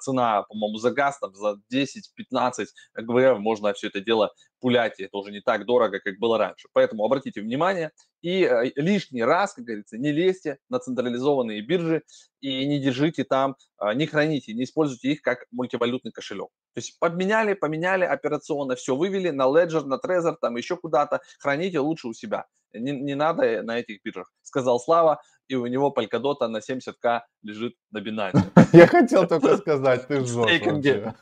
цена, 0.00 0.42
по-моему, 0.42 0.78
за 0.78 0.90
газ 0.90 1.18
там 1.18 1.34
за 1.34 1.60
10-15 1.72 2.66
ГВР 2.96 3.38
можно 3.38 3.72
все 3.72 3.88
это 3.88 4.00
дело 4.00 4.32
пулять, 4.60 5.00
и 5.00 5.04
это 5.04 5.16
уже 5.16 5.32
не 5.32 5.40
так 5.40 5.66
дорого, 5.66 5.98
как 5.98 6.18
было 6.18 6.38
раньше. 6.38 6.68
Поэтому 6.72 7.04
обратите 7.04 7.40
внимание 7.40 7.90
и 8.22 8.48
лишний 8.76 9.24
раз, 9.24 9.54
как 9.54 9.64
говорится, 9.64 9.98
не 9.98 10.12
лезьте 10.12 10.58
на 10.68 10.78
централизованные 10.78 11.60
биржи 11.60 12.02
и 12.40 12.64
не 12.66 12.78
держите 12.78 13.24
там, 13.24 13.56
не 13.96 14.06
храните, 14.06 14.54
не 14.54 14.62
используйте 14.62 15.12
их 15.12 15.22
как 15.22 15.46
мультивалютный 15.50 16.12
кошелек. 16.12 16.50
То 16.74 16.78
есть 16.78 16.96
обменяли, 17.00 17.54
поменяли 17.54 18.04
операционно, 18.04 18.76
все 18.76 18.94
вывели 18.94 19.30
на 19.30 19.46
Ledger, 19.46 19.84
на 19.84 19.94
Trezor, 19.94 20.36
там 20.40 20.56
еще 20.56 20.76
куда-то, 20.76 21.20
храните 21.40 21.80
лучше 21.80 22.06
у 22.06 22.12
себя. 22.12 22.46
Не, 22.74 22.92
не 22.92 23.14
надо 23.14 23.62
на 23.62 23.78
этих 23.78 24.02
биржах, 24.02 24.32
сказал 24.42 24.80
Слава, 24.80 25.20
и 25.48 25.54
у 25.54 25.66
него 25.66 25.94
Polkadot 25.96 26.46
на 26.46 26.58
70к 26.58 27.20
лежит 27.42 27.74
на 27.90 27.98
Binance. 27.98 28.42
Я 28.72 28.86
хотел 28.86 29.26
только 29.26 29.56
сказать, 29.58 30.06
ты 30.06 30.24
жжешь 30.24 31.14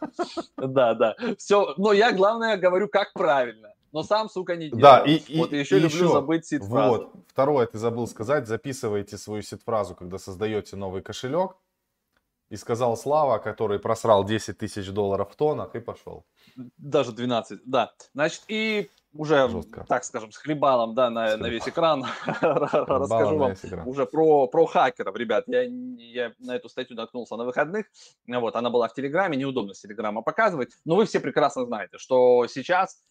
Да, 0.56 0.94
да. 0.94 1.16
Все, 1.38 1.74
но 1.76 1.92
я, 1.92 2.12
главное, 2.12 2.56
говорю, 2.56 2.88
как 2.88 3.12
правильно. 3.12 3.72
Но 3.92 4.02
сам, 4.04 4.28
сука, 4.28 4.54
не 4.54 4.68
делаю. 4.68 4.82
Да, 4.82 5.04
и, 5.04 5.16
и, 5.16 5.38
вот 5.38 5.52
еще 5.52 5.78
и 5.78 5.80
люблю 5.80 6.04
еще, 6.04 6.12
забыть 6.12 6.46
сид-фразу. 6.46 6.90
Вот, 6.90 7.12
второе, 7.26 7.66
ты 7.66 7.78
забыл 7.78 8.06
сказать, 8.06 8.46
записывайте 8.46 9.18
свою 9.18 9.42
сид-фразу, 9.42 9.96
когда 9.96 10.18
создаете 10.18 10.76
новый 10.76 11.02
кошелек. 11.02 11.56
И 12.50 12.56
сказал 12.56 12.96
Слава, 12.96 13.38
который 13.38 13.78
просрал 13.78 14.24
10 14.24 14.58
тысяч 14.58 14.90
долларов 14.90 15.30
в 15.32 15.36
тонах 15.36 15.76
и 15.76 15.80
пошел. 15.80 16.24
Даже 16.78 17.12
12, 17.12 17.60
да. 17.64 17.92
Значит, 18.12 18.42
и 18.48 18.90
уже, 19.12 19.48
Жестко. 19.48 19.84
так 19.88 20.04
скажем, 20.04 20.30
с 20.30 20.36
хлебалом, 20.36 20.94
да, 20.94 21.10
на, 21.10 21.36
на 21.36 21.46
весь 21.48 21.66
экран. 21.68 22.04
Расскажу 22.26 23.36
вам 23.36 23.54
уже 23.86 24.06
про, 24.06 24.46
про 24.46 24.66
хакеров, 24.66 25.16
ребят. 25.16 25.44
Я, 25.46 25.62
я 25.62 26.32
на 26.38 26.56
эту 26.56 26.68
статью 26.68 26.96
наткнулся 26.96 27.36
на 27.36 27.44
выходных, 27.44 27.86
вот, 28.26 28.56
она 28.56 28.70
была 28.70 28.88
в 28.88 28.94
Телеграме, 28.94 29.36
неудобно 29.36 29.74
с 29.74 29.80
Телеграма 29.80 30.22
показывать, 30.22 30.72
но 30.84 30.96
вы 30.96 31.06
все 31.06 31.20
прекрасно 31.20 31.64
знаете, 31.66 31.98
что 31.98 32.46
сейчас 32.46 33.02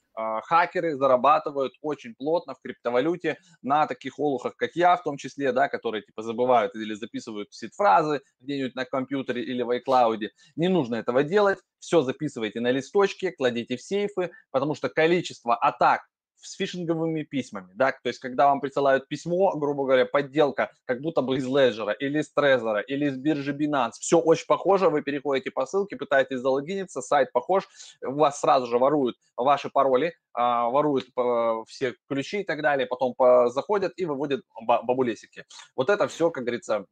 хакеры 0.44 0.96
зарабатывают 0.96 1.74
очень 1.82 2.16
плотно 2.16 2.56
в 2.56 2.62
криптовалюте 2.62 3.38
на 3.62 3.88
таких 3.88 4.20
олухах, 4.20 4.56
как 4.56 4.76
я, 4.76 4.96
в 4.96 5.04
том 5.04 5.18
числе, 5.18 5.52
да, 5.52 5.68
которые 5.70 6.04
типа 6.04 6.22
забывают 6.22 6.76
или 6.76 6.94
записывают 6.94 7.54
сид-фразы 7.54 8.22
где-нибудь 8.40 8.76
на 8.76 8.86
компьютере 8.86 9.44
или 9.44 9.62
в 9.62 9.70
iCloud. 9.72 10.30
Не 10.56 10.68
нужно 10.68 10.96
этого 10.96 11.24
делать. 11.24 11.60
Все 11.80 12.02
записывайте 12.02 12.60
на 12.60 12.72
листочке, 12.72 13.32
кладите 13.32 13.78
в 13.78 13.82
сейфы, 13.82 14.32
потому 14.52 14.76
что 14.76 14.90
количество 14.90 15.56
атак 15.56 16.02
с 16.42 16.56
фишинговыми 16.56 17.24
письмами, 17.24 17.72
да, 17.76 17.92
то 17.92 18.08
есть 18.08 18.20
когда 18.20 18.48
вам 18.48 18.62
присылают 18.62 19.08
письмо, 19.08 19.56
грубо 19.58 19.86
говоря, 19.86 20.06
подделка, 20.06 20.72
как 20.86 21.02
будто 21.02 21.22
бы 21.22 21.38
из 21.38 21.46
Ledger, 21.48 21.94
или 22.00 22.20
из 22.20 22.32
Trezor, 22.36 22.84
или 22.84 23.06
из 23.06 23.18
биржи 23.18 23.54
Binance, 23.54 23.94
все 24.00 24.20
очень 24.20 24.46
похоже, 24.48 24.90
вы 24.90 25.02
переходите 25.02 25.52
по 25.52 25.66
ссылке, 25.66 25.96
пытаетесь 25.96 26.40
залогиниться, 26.40 27.02
сайт 27.02 27.32
похож, 27.32 27.68
у 28.06 28.14
вас 28.14 28.40
сразу 28.40 28.68
же 28.68 28.78
воруют 28.78 29.16
ваши 29.36 29.70
пароли, 29.70 30.14
а, 30.34 30.70
воруют 30.70 31.08
э, 31.18 31.64
все 31.68 31.96
ключи 32.08 32.42
и 32.42 32.44
так 32.44 32.62
далее, 32.62 32.88
потом 32.88 33.16
заходят 33.50 33.94
и 33.98 34.06
выводят 34.06 34.42
бабулесики. 34.62 35.46
Вот 35.76 35.90
это 35.90 36.08
все, 36.08 36.30
как 36.32 36.44
говорится, 36.44 36.86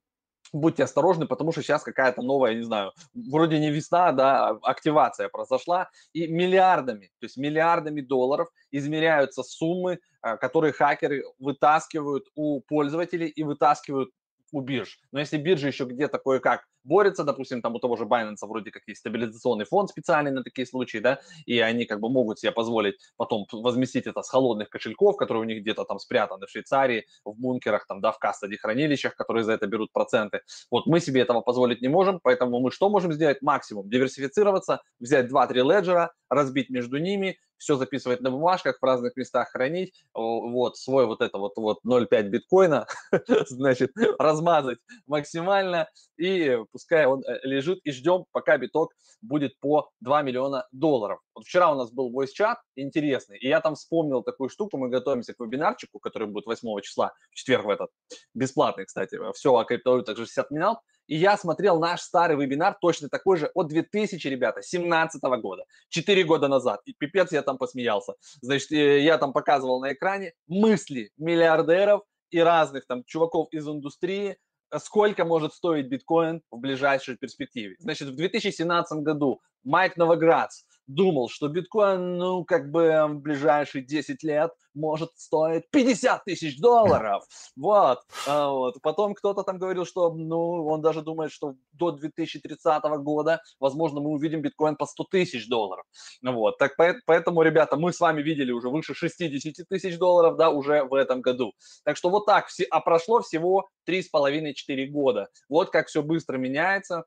будьте 0.54 0.84
осторожны, 0.84 1.28
потому 1.28 1.52
что 1.52 1.62
сейчас 1.62 1.84
какая-то 1.84 2.22
новая, 2.22 2.54
не 2.56 2.64
знаю, 2.64 2.94
вроде 3.14 3.60
не 3.60 3.72
весна, 3.72 4.12
да, 4.12 4.50
а 4.50 4.60
активация 4.64 5.30
произошла, 5.30 5.90
и 6.14 6.28
миллиардами, 6.28 7.12
то 7.20 7.26
есть 7.26 7.38
миллиардами 7.38 8.02
долларов 8.02 8.50
измеряются 8.72 9.44
суммы, 9.44 10.00
а, 10.22 10.38
которые 10.38 10.74
хакеры 10.74 11.24
вытаскивают 11.40 12.26
у 12.36 12.62
пользователей 12.62 13.28
и 13.28 13.44
вытаскивают 13.44 14.12
у 14.52 14.62
бирж. 14.62 15.00
Но 15.12 15.20
если 15.20 15.38
биржа 15.38 15.68
еще 15.68 15.86
где-то 15.86 16.20
кое-как 16.20 16.66
борется, 16.88 17.24
допустим, 17.24 17.62
там 17.62 17.76
у 17.76 17.80
того 17.80 17.98
же 17.98 18.06
Binance 18.06 18.48
вроде 18.48 18.72
как 18.72 18.84
есть 18.88 19.02
стабилизационный 19.02 19.66
фонд 19.66 19.90
специальный 19.90 20.32
на 20.32 20.44
такие 20.44 20.66
случаи, 20.66 21.00
да, 21.00 21.20
и 21.46 21.60
они 21.60 21.86
как 21.86 22.00
бы 22.00 22.10
могут 22.10 22.40
себе 22.40 22.52
позволить 22.52 22.96
потом 23.18 23.46
возместить 23.52 24.08
это 24.08 24.22
с 24.22 24.30
холодных 24.30 24.70
кошельков, 24.70 25.18
которые 25.18 25.42
у 25.42 25.46
них 25.46 25.62
где-то 25.62 25.84
там 25.84 26.00
спрятаны 26.00 26.48
в 26.48 26.50
Швейцарии, 26.50 27.06
в 27.26 27.34
бункерах, 27.34 27.86
там, 27.88 28.02
да, 28.02 28.12
в 28.12 28.20
кастади 28.20 28.58
хранилищах, 28.58 29.16
которые 29.16 29.44
за 29.44 29.54
это 29.54 29.68
берут 29.68 29.92
проценты. 29.92 30.42
Вот 30.72 30.86
мы 30.86 31.00
себе 31.00 31.22
этого 31.22 31.42
позволить 31.42 31.82
не 31.82 31.90
можем, 31.90 32.20
поэтому 32.22 32.60
мы 32.60 32.72
что 32.72 32.90
можем 32.90 33.12
сделать? 33.14 33.42
Максимум 33.42 33.90
диверсифицироваться, 33.90 34.82
взять 35.00 35.30
2-3 35.30 35.54
леджера, 35.64 36.14
разбить 36.30 36.70
между 36.70 36.98
ними, 36.98 37.38
все 37.58 37.76
записывать 37.76 38.22
на 38.22 38.32
бумажках, 38.32 38.78
в 38.80 38.86
разных 38.86 39.16
местах 39.16 39.50
хранить, 39.50 40.06
вот, 40.14 40.78
свой 40.78 41.06
вот 41.06 41.22
это 41.22 41.38
вот, 41.38 41.54
вот 41.58 41.80
0,5 41.86 42.24
биткоина, 42.24 42.88
значит, 43.48 43.92
размазать 44.20 44.80
максимально, 45.06 45.90
и 46.18 46.58
пускай 46.72 47.06
он 47.06 47.24
э, 47.26 47.40
лежит, 47.44 47.80
и 47.84 47.92
ждем, 47.92 48.26
пока 48.32 48.58
биток 48.58 48.94
будет 49.22 49.60
по 49.60 49.90
2 50.02 50.22
миллиона 50.24 50.68
долларов. 50.72 51.20
Вот 51.34 51.46
вчера 51.46 51.72
у 51.72 51.76
нас 51.76 51.92
был 51.92 52.12
voice 52.12 52.32
чат 52.34 52.60
интересный, 52.76 53.38
и 53.38 53.48
я 53.48 53.62
там 53.62 53.76
вспомнил 53.76 54.24
такую 54.24 54.50
штуку, 54.50 54.78
мы 54.78 54.90
готовимся 54.90 55.34
к 55.34 55.40
вебинарчику, 55.40 56.00
который 56.00 56.28
будет 56.28 56.46
8 56.46 56.82
числа, 56.82 57.14
в 57.32 57.36
четверг 57.36 57.66
в 57.66 57.70
этот, 57.70 57.90
бесплатный, 58.34 58.86
кстати, 58.86 59.18
все 59.34 59.56
о 59.56 59.64
криптовалютах 59.64 60.18
же 60.18 60.26
60 60.26 60.52
минут, 60.52 60.78
и 61.08 61.16
я 61.16 61.38
смотрел 61.38 61.80
наш 61.80 62.02
старый 62.02 62.38
вебинар, 62.38 62.78
точно 62.80 63.10
такой 63.10 63.38
же, 63.38 63.50
от 63.54 63.68
2000, 63.68 64.28
ребята, 64.28 64.62
17 64.62 65.22
года, 65.42 65.64
4 65.90 66.24
года 66.24 66.48
назад. 66.48 66.82
И 66.86 66.94
пипец, 66.94 67.32
я 67.32 67.42
там 67.42 67.58
посмеялся. 67.58 68.14
Значит, 68.42 68.72
э, 68.72 69.02
я 69.02 69.18
там 69.18 69.34
показывал 69.34 69.82
на 69.82 69.94
экране 69.94 70.34
мысли 70.48 71.12
миллиардеров 71.18 72.02
и 72.30 72.40
разных 72.40 72.86
там 72.88 73.04
чуваков 73.06 73.48
из 73.52 73.68
индустрии, 73.68 74.38
сколько 74.80 75.24
может 75.24 75.54
стоить 75.54 75.88
биткоин 75.88 76.42
в 76.52 76.58
ближайшей 76.58 77.16
перспективе. 77.16 77.76
Значит, 77.80 78.10
в 78.10 78.16
2017 78.16 79.00
году 79.00 79.42
Майк 79.64 79.96
Новоградц 79.98 80.64
думал, 80.88 81.30
что 81.30 81.48
биткоин, 81.50 82.18
ну, 82.18 82.46
как 82.46 82.72
бы 82.72 83.06
в 83.08 83.20
ближайшие 83.20 83.84
10 83.86 84.24
лет 84.24 84.52
может 84.74 85.12
стоить 85.18 85.70
50 85.72 86.24
тысяч 86.24 86.60
долларов. 86.60 87.24
Вот. 87.56 88.00
А 88.28 88.50
вот. 88.50 88.76
Потом 88.82 89.14
кто-то 89.14 89.44
там 89.44 89.58
говорил, 89.58 89.86
что, 89.86 90.14
ну, 90.14 90.66
он 90.68 90.82
даже 90.82 91.02
думает, 91.02 91.32
что 91.32 91.56
до 91.74 91.92
2030 91.92 92.84
года, 93.00 93.42
возможно, 93.60 94.00
мы 94.00 94.12
увидим 94.12 94.42
биткоин 94.42 94.76
по 94.76 94.86
100 94.86 95.04
тысяч 95.06 95.48
долларов. 95.50 95.86
Вот. 96.24 96.58
Так 96.58 96.76
поэтому, 97.06 97.42
ребята, 97.42 97.76
мы 97.76 97.92
с 97.92 98.00
вами 98.00 98.22
видели 98.22 98.52
уже 98.52 98.70
выше 98.70 98.94
60 98.94 99.68
тысяч 99.68 99.98
долларов, 99.98 100.38
да, 100.38 100.50
уже 100.50 100.84
в 100.84 100.94
этом 100.94 101.22
году. 101.22 101.54
Так 101.84 101.98
что 101.98 102.10
вот 102.10 102.26
так, 102.26 102.48
а 102.72 102.80
прошло 102.80 103.22
всего 103.22 103.68
3,5-4 103.90 104.86
года. 104.88 105.28
Вот 105.50 105.70
как 105.72 105.88
все 105.88 106.02
быстро 106.02 106.38
меняется 106.38 107.04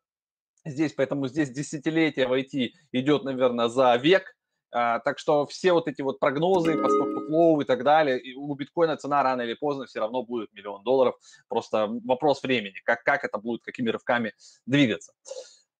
здесь, 0.64 0.92
поэтому 0.92 1.28
здесь 1.28 1.50
десятилетие 1.50 2.26
в 2.26 2.32
IT 2.32 2.70
идет, 2.92 3.24
наверное, 3.24 3.68
за 3.68 3.96
век, 3.96 4.36
а, 4.72 5.00
так 5.00 5.18
что 5.18 5.46
все 5.46 5.72
вот 5.72 5.88
эти 5.88 6.02
вот 6.02 6.20
прогнозы 6.20 6.80
по 6.80 6.88
стоп 6.88 7.62
и 7.62 7.64
так 7.64 7.82
далее, 7.82 8.20
и 8.20 8.34
у 8.34 8.54
биткоина 8.54 8.96
цена 8.96 9.22
рано 9.22 9.42
или 9.42 9.54
поздно 9.54 9.86
все 9.86 10.00
равно 10.00 10.22
будет 10.22 10.52
миллион 10.52 10.82
долларов. 10.82 11.16
Просто 11.48 11.88
вопрос 12.04 12.42
времени, 12.42 12.80
как, 12.84 13.02
как 13.02 13.24
это 13.24 13.38
будет, 13.38 13.62
какими 13.62 13.88
рывками 13.88 14.32
двигаться. 14.66 15.12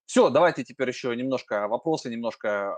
Все, 0.06 0.30
давайте 0.30 0.64
теперь 0.64 0.88
еще 0.88 1.14
немножко 1.14 1.68
вопросы, 1.68 2.10
немножко 2.10 2.76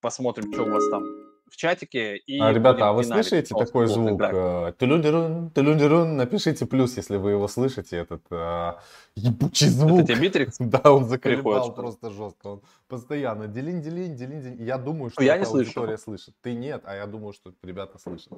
посмотрим, 0.00 0.52
что 0.52 0.64
у 0.64 0.70
вас 0.70 0.88
там 0.90 1.31
в 1.52 1.56
чатике. 1.56 2.16
И 2.16 2.40
а, 2.40 2.52
ребята, 2.52 2.88
а 2.88 2.92
вы 2.92 3.04
слышите 3.04 3.54
такой 3.54 3.86
звук? 3.86 4.20
Э, 4.22 4.72
тулюндерун, 4.78 5.50
тулюндерун, 5.50 6.16
напишите 6.16 6.64
плюс, 6.64 6.96
если 6.96 7.16
вы 7.16 7.32
его 7.32 7.46
слышите, 7.46 7.98
этот 7.98 8.22
а, 8.30 8.80
ебучий 9.14 9.68
звук. 9.68 10.00
Это 10.00 10.14
тебе 10.14 10.28
Битрикс? 10.28 10.56
Да, 10.58 10.92
он 10.92 11.04
заколебал 11.04 11.74
просто 11.74 12.10
жестко. 12.10 12.46
Он 12.46 12.62
постоянно 12.88 13.46
делин, 13.46 13.82
делин, 13.82 14.16
делин, 14.16 14.40
делин. 14.40 14.64
Я 14.64 14.78
думаю, 14.78 15.10
что 15.10 15.22
я 15.22 15.36
не 15.36 15.44
слышу. 15.44 15.98
слышит. 15.98 16.34
Ты 16.40 16.54
нет, 16.54 16.82
а 16.84 16.96
я 16.96 17.06
думаю, 17.06 17.34
что 17.34 17.52
ребята 17.62 17.98
слышат. 17.98 18.32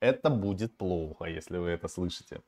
Это 0.00 0.30
будет 0.30 0.76
плохо, 0.76 1.24
если 1.24 1.58
вы 1.58 1.70
это 1.70 1.88
слышите. 1.88 2.40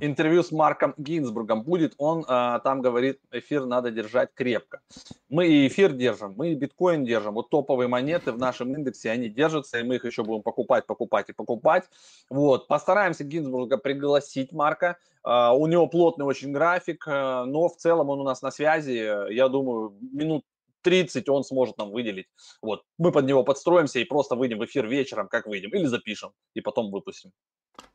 Интервью 0.00 0.42
с 0.42 0.50
Марком 0.50 0.94
Гинзбургом 0.96 1.62
будет. 1.62 1.94
Он 1.98 2.24
а, 2.26 2.58
там 2.60 2.80
говорит, 2.80 3.20
эфир 3.30 3.64
надо 3.64 3.90
держать 3.90 4.30
крепко. 4.34 4.80
Мы 5.28 5.48
и 5.48 5.68
эфир 5.68 5.92
держим, 5.92 6.34
мы 6.36 6.52
и 6.52 6.54
биткоин 6.54 7.04
держим. 7.04 7.34
Вот 7.34 7.50
топовые 7.50 7.88
монеты 7.88 8.32
в 8.32 8.38
нашем 8.38 8.74
индексе, 8.74 9.10
они 9.10 9.28
держатся, 9.28 9.78
и 9.78 9.82
мы 9.82 9.96
их 9.96 10.04
еще 10.04 10.24
будем 10.24 10.42
покупать, 10.42 10.86
покупать 10.86 11.30
и 11.30 11.32
покупать. 11.32 11.84
Вот. 12.28 12.66
Постараемся 12.66 13.24
Гинзбурга 13.24 13.78
пригласить 13.78 14.52
Марка. 14.52 14.96
А, 15.22 15.54
у 15.54 15.66
него 15.66 15.86
плотный 15.86 16.26
очень 16.26 16.52
график, 16.52 17.04
а, 17.06 17.44
но 17.44 17.68
в 17.68 17.76
целом 17.76 18.10
он 18.10 18.20
у 18.20 18.24
нас 18.24 18.42
на 18.42 18.50
связи. 18.50 19.32
Я 19.32 19.48
думаю, 19.48 19.94
минут 20.12 20.44
30 20.84 21.28
он 21.28 21.42
сможет 21.42 21.78
нам 21.78 21.90
выделить. 21.90 22.26
Вот. 22.62 22.82
Мы 22.98 23.10
под 23.10 23.24
него 23.26 23.42
подстроимся 23.42 23.98
и 23.98 24.04
просто 24.04 24.36
выйдем 24.36 24.58
в 24.58 24.64
эфир 24.64 24.86
вечером, 24.86 25.28
как 25.28 25.46
выйдем, 25.46 25.70
или 25.70 25.86
запишем, 25.86 26.30
и 26.54 26.60
потом 26.60 26.92
выпустим. 26.92 27.32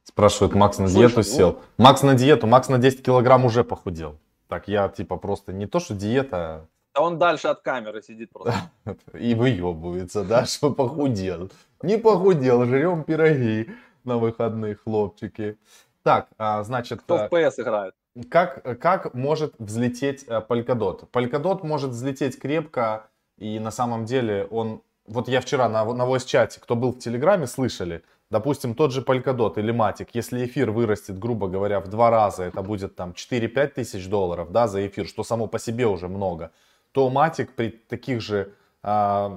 Спрашивают, 0.03 0.55
Макс 0.55 0.77
на 0.79 0.87
диету 0.87 1.23
Слушай, 1.23 1.29
сел. 1.29 1.51
Ну... 1.51 1.83
Макс 1.85 2.03
на 2.03 2.15
диету, 2.15 2.47
Макс 2.47 2.67
на 2.67 2.77
10 2.77 3.03
килограмм 3.03 3.45
уже 3.45 3.63
похудел. 3.63 4.19
Так 4.47 4.67
я 4.67 4.89
типа 4.89 5.17
просто 5.17 5.53
не 5.53 5.67
то, 5.67 5.79
что 5.79 5.93
диета. 5.93 6.67
А 6.93 7.03
он 7.03 7.19
дальше 7.19 7.47
от 7.47 7.61
камеры 7.61 8.01
сидит 8.01 8.31
просто. 8.31 8.71
И 9.13 9.35
выебывается, 9.35 10.23
да, 10.23 10.45
что 10.45 10.71
похудел. 10.71 11.51
Не 11.83 11.97
похудел, 11.97 12.65
жрем 12.65 13.03
пироги 13.03 13.69
на 14.03 14.17
выходных, 14.17 14.83
хлопчики. 14.83 15.57
Так, 16.03 16.29
а, 16.37 16.63
значит... 16.63 17.01
Кто 17.01 17.17
в 17.17 17.31
PS 17.31 17.53
играет? 17.57 17.93
Как, 18.29 18.79
как 18.79 19.13
может 19.13 19.53
взлететь 19.59 20.27
Polkadot? 20.27 21.09
Polkadot 21.11 21.65
может 21.65 21.91
взлететь 21.91 22.39
крепко, 22.39 23.07
и 23.37 23.59
на 23.59 23.71
самом 23.71 24.05
деле 24.05 24.45
он... 24.49 24.81
Вот 25.05 25.27
я 25.27 25.41
вчера 25.41 25.69
на, 25.69 25.85
на 25.85 26.03
voice-чате, 26.03 26.59
кто 26.59 26.75
был 26.75 26.91
в 26.91 26.99
Телеграме, 26.99 27.47
слышали, 27.47 28.03
Допустим, 28.31 28.75
тот 28.75 28.91
же 28.91 29.01
Polkadot 29.01 29.57
или 29.57 29.73
Matic, 29.73 30.09
если 30.13 30.45
эфир 30.45 30.69
вырастет, 30.69 31.17
грубо 31.17 31.47
говоря, 31.47 31.79
в 31.79 31.87
два 31.87 32.11
раза, 32.11 32.43
это 32.43 32.61
будет 32.61 32.95
там 32.95 33.11
4-5 33.11 33.67
тысяч 33.69 34.07
долларов 34.07 34.51
да, 34.51 34.67
за 34.67 34.85
эфир, 34.85 35.07
что 35.07 35.23
само 35.23 35.47
по 35.47 35.57
себе 35.57 35.87
уже 35.87 36.07
много, 36.07 36.51
то 36.91 37.09
Matic 37.09 37.49
при 37.55 37.69
таких 37.69 38.21
же 38.21 38.53
э, 38.83 39.29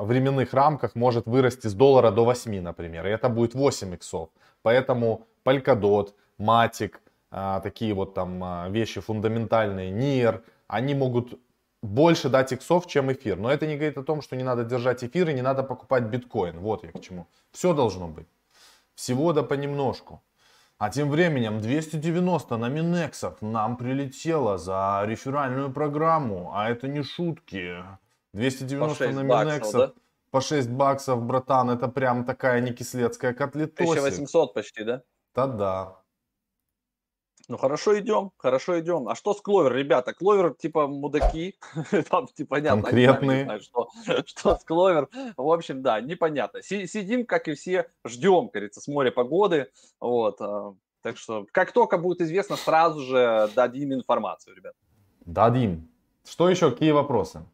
временных 0.00 0.52
рамках 0.52 0.96
может 0.96 1.26
вырасти 1.26 1.68
с 1.68 1.74
доллара 1.74 2.10
до 2.10 2.24
8, 2.24 2.60
например, 2.60 3.06
и 3.06 3.10
это 3.10 3.28
будет 3.28 3.54
8 3.54 3.94
иксов. 3.94 4.30
Поэтому 4.62 5.28
Polkadot, 5.44 6.12
Matic, 6.40 6.94
э, 7.34 7.60
такие 7.62 7.92
вот 7.94 8.14
там 8.14 8.42
э, 8.42 8.70
вещи 8.70 9.00
фундаментальные, 9.00 9.92
NIR, 9.92 10.42
они 10.68 10.94
могут 10.94 11.40
больше 11.82 12.28
дать 12.28 12.52
иксов, 12.52 12.86
чем 12.86 13.12
эфир. 13.12 13.36
Но 13.36 13.50
это 13.50 13.66
не 13.66 13.76
говорит 13.76 13.98
о 13.98 14.02
том, 14.02 14.22
что 14.22 14.36
не 14.36 14.44
надо 14.44 14.64
держать 14.64 15.04
эфир 15.04 15.28
и 15.28 15.34
не 15.34 15.42
надо 15.42 15.62
покупать 15.62 16.04
биткоин. 16.04 16.58
Вот 16.58 16.84
я 16.84 16.92
к 16.92 17.00
чему. 17.00 17.26
Все 17.52 17.74
должно 17.74 18.08
быть. 18.08 18.26
Всего 18.94 19.32
да 19.32 19.42
понемножку. 19.42 20.22
А 20.78 20.90
тем 20.90 21.10
временем 21.10 21.60
290 21.60 22.56
на 22.56 22.68
Минексов 22.68 23.42
нам 23.42 23.76
прилетело 23.76 24.58
за 24.58 25.02
реферальную 25.06 25.72
программу. 25.72 26.52
А 26.54 26.70
это 26.70 26.88
не 26.88 27.02
шутки. 27.02 27.84
290 28.32 29.10
на 29.10 29.22
Минексов. 29.22 29.72
Да? 29.72 29.92
По 30.30 30.40
6 30.40 30.68
баксов, 30.70 31.22
братан, 31.22 31.70
это 31.70 31.86
прям 31.86 32.24
такая 32.24 32.60
не 32.60 32.72
кислецкая 32.72 33.34
котлетосик. 33.34 33.98
1800 33.98 34.54
почти, 34.54 34.84
да? 34.84 35.02
Да-да. 35.34 36.03
Ну 37.48 37.56
хорошо 37.58 37.98
идем, 37.98 38.32
хорошо 38.36 38.80
идем. 38.80 39.08
А 39.08 39.14
что 39.14 39.34
с 39.34 39.40
Кловер, 39.40 39.74
ребята? 39.74 40.14
Кловер 40.14 40.54
типа 40.54 40.86
мудаки, 40.86 41.56
там 42.10 42.26
типа 42.28 42.56
понятно. 42.56 42.82
Конкретные. 42.82 43.44
Знаю, 43.44 43.60
что, 43.60 43.88
что 44.26 44.56
с 44.56 44.64
Кловер. 44.64 45.08
В 45.36 45.50
общем, 45.50 45.82
да, 45.82 46.00
непонятно. 46.00 46.62
Сидим, 46.62 47.26
как 47.26 47.48
и 47.48 47.54
все, 47.54 47.88
ждем, 48.04 48.48
говорится, 48.48 48.80
с 48.80 48.88
моря 48.88 49.10
погоды. 49.10 49.70
Вот. 50.00 50.40
А, 50.40 50.74
так 51.02 51.18
что, 51.18 51.46
как 51.52 51.72
только 51.72 51.98
будет 51.98 52.20
известно, 52.22 52.56
сразу 52.56 53.00
же 53.00 53.50
дадим 53.54 53.92
информацию, 53.92 54.56
ребят. 54.56 54.74
Дадим. 55.26 55.88
Что 56.24 56.48
еще? 56.48 56.70
Какие 56.70 56.92
вопросы? 56.92 57.44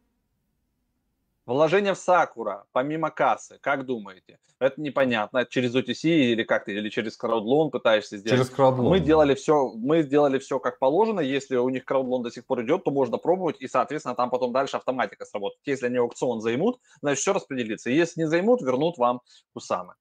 Вложение 1.51 1.95
в 1.95 1.99
Сакура, 1.99 2.65
помимо 2.71 3.11
кассы, 3.11 3.59
как 3.61 3.85
думаете? 3.85 4.39
Это 4.61 4.81
непонятно. 4.81 5.45
Через 5.45 5.75
OTC 5.75 6.05
или 6.05 6.45
как 6.45 6.67
ты, 6.67 6.75
или 6.75 6.89
через 6.91 7.17
краудлон 7.17 7.73
пытаешься 7.73 8.19
сделать? 8.19 8.39
Через 8.39 8.55
краудлон. 8.55 8.89
Мы 8.89 9.01
делали 9.01 9.35
все, 9.35 9.73
мы 9.75 10.03
сделали 10.03 10.39
все 10.39 10.61
как 10.61 10.79
положено. 10.79 11.19
Если 11.19 11.57
у 11.57 11.69
них 11.69 11.85
краудлон 11.85 12.23
до 12.23 12.31
сих 12.31 12.47
пор 12.47 12.63
идет, 12.63 12.85
то 12.85 12.93
можно 12.93 13.19
пробовать, 13.19 13.57
и, 13.59 13.67
соответственно, 13.67 14.15
там 14.15 14.31
потом 14.31 14.53
дальше 14.53 14.77
автоматика 14.77 15.25
сработает. 15.25 15.61
Если 15.65 15.87
они 15.87 15.97
аукцион 15.97 16.41
займут, 16.41 16.79
значит, 17.03 17.21
все 17.21 17.33
распределится. 17.33 17.91
Если 17.91 18.21
не 18.21 18.29
займут, 18.29 18.63
вернут 18.63 18.97
вам 18.97 19.21
кусамы. 19.53 19.95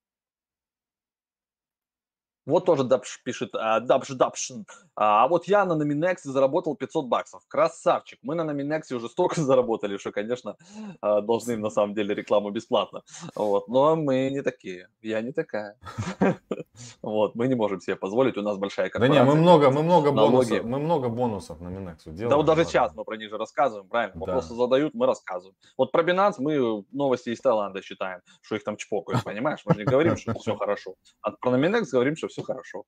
Вот 2.49 2.65
тоже 2.65 2.83
Дабш 2.83 3.21
пишет, 3.23 3.51
Дабш 3.51 4.09
Дабшин. 4.09 4.65
А 4.95 5.27
вот 5.27 5.47
я 5.47 5.65
на 5.65 5.75
Номинексе 5.75 6.29
заработал 6.29 6.75
500 6.75 7.05
баксов. 7.05 7.43
Красавчик. 7.47 8.19
Мы 8.21 8.35
на 8.35 8.43
Номинексе 8.43 8.95
уже 8.95 9.07
столько 9.07 9.41
заработали, 9.41 9.97
что, 9.97 10.11
конечно, 10.11 10.57
а, 11.01 11.21
должны 11.21 11.57
на 11.57 11.69
самом 11.69 11.93
деле 11.93 12.15
рекламу 12.15 12.49
бесплатно. 12.49 13.03
Вот. 13.35 13.67
Но 13.67 13.95
мы 13.95 14.29
не 14.29 14.41
такие. 14.41 14.89
Я 15.01 15.21
не 15.21 15.31
такая. 15.31 15.77
Вот. 17.01 17.35
Мы 17.35 17.47
не 17.47 17.55
можем 17.55 17.79
себе 17.81 17.95
позволить. 17.95 18.37
У 18.37 18.41
нас 18.41 18.57
большая 18.57 18.89
корпорация. 18.89 19.23
Да 19.23 19.25
не, 19.25 19.29
мы 19.29 19.39
много, 19.39 19.69
мы 19.69 19.83
много 19.83 20.11
бонусов. 20.11 20.63
Мы 20.63 20.79
много 20.79 21.09
бонусов 21.09 21.59
на 21.61 21.69
Минексу 21.69 22.11
делаем. 22.11 22.29
Да 22.29 22.37
вот 22.37 22.45
даже 22.45 22.65
сейчас 22.65 22.93
мы 22.95 23.03
про 23.03 23.17
них 23.17 23.29
же 23.29 23.37
рассказываем, 23.37 23.87
правильно? 23.87 24.19
Вопросы 24.19 24.53
задают, 24.53 24.93
мы 24.93 25.05
рассказываем. 25.05 25.55
Вот 25.77 25.91
про 25.91 26.03
Binance 26.03 26.35
мы 26.39 26.83
новости 26.91 27.29
из 27.29 27.39
Таиланда 27.41 27.81
считаем, 27.81 28.21
что 28.41 28.55
их 28.55 28.63
там 28.63 28.77
чпокают, 28.77 29.23
понимаешь? 29.25 29.61
Мы 29.65 29.73
же 29.73 29.79
не 29.79 29.85
говорим, 29.85 30.17
что 30.17 30.33
все 30.33 30.55
хорошо. 30.55 30.95
А 31.21 31.31
про 31.31 31.51
Номинекс 31.51 31.91
говорим, 31.91 32.15
что 32.15 32.27
все 32.27 32.43
хорошо. 32.43 32.85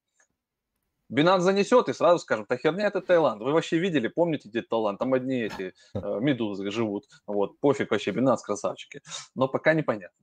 Binance 1.12 1.42
занесет 1.42 1.90
и 1.90 1.94
сразу 1.94 2.20
скажем, 2.20 2.46
та 2.46 2.58
херня 2.58 2.88
это 2.88 3.02
Таиланд. 3.02 3.42
Вы 3.42 3.52
вообще 3.52 3.78
видели, 3.80 4.08
помните 4.08 4.48
где 4.48 4.62
Таиланд? 4.62 4.98
Там 4.98 5.14
одни 5.14 5.42
эти 5.42 5.74
э, 5.94 6.20
медузы 6.22 6.72
живут. 6.72 7.06
Вот, 7.28 7.60
пофиг 7.60 7.92
вообще, 7.92 8.12
Binance 8.12 8.40
красавчики. 8.46 9.02
Но 9.36 9.50
пока 9.50 9.74
непонятно. 9.74 10.18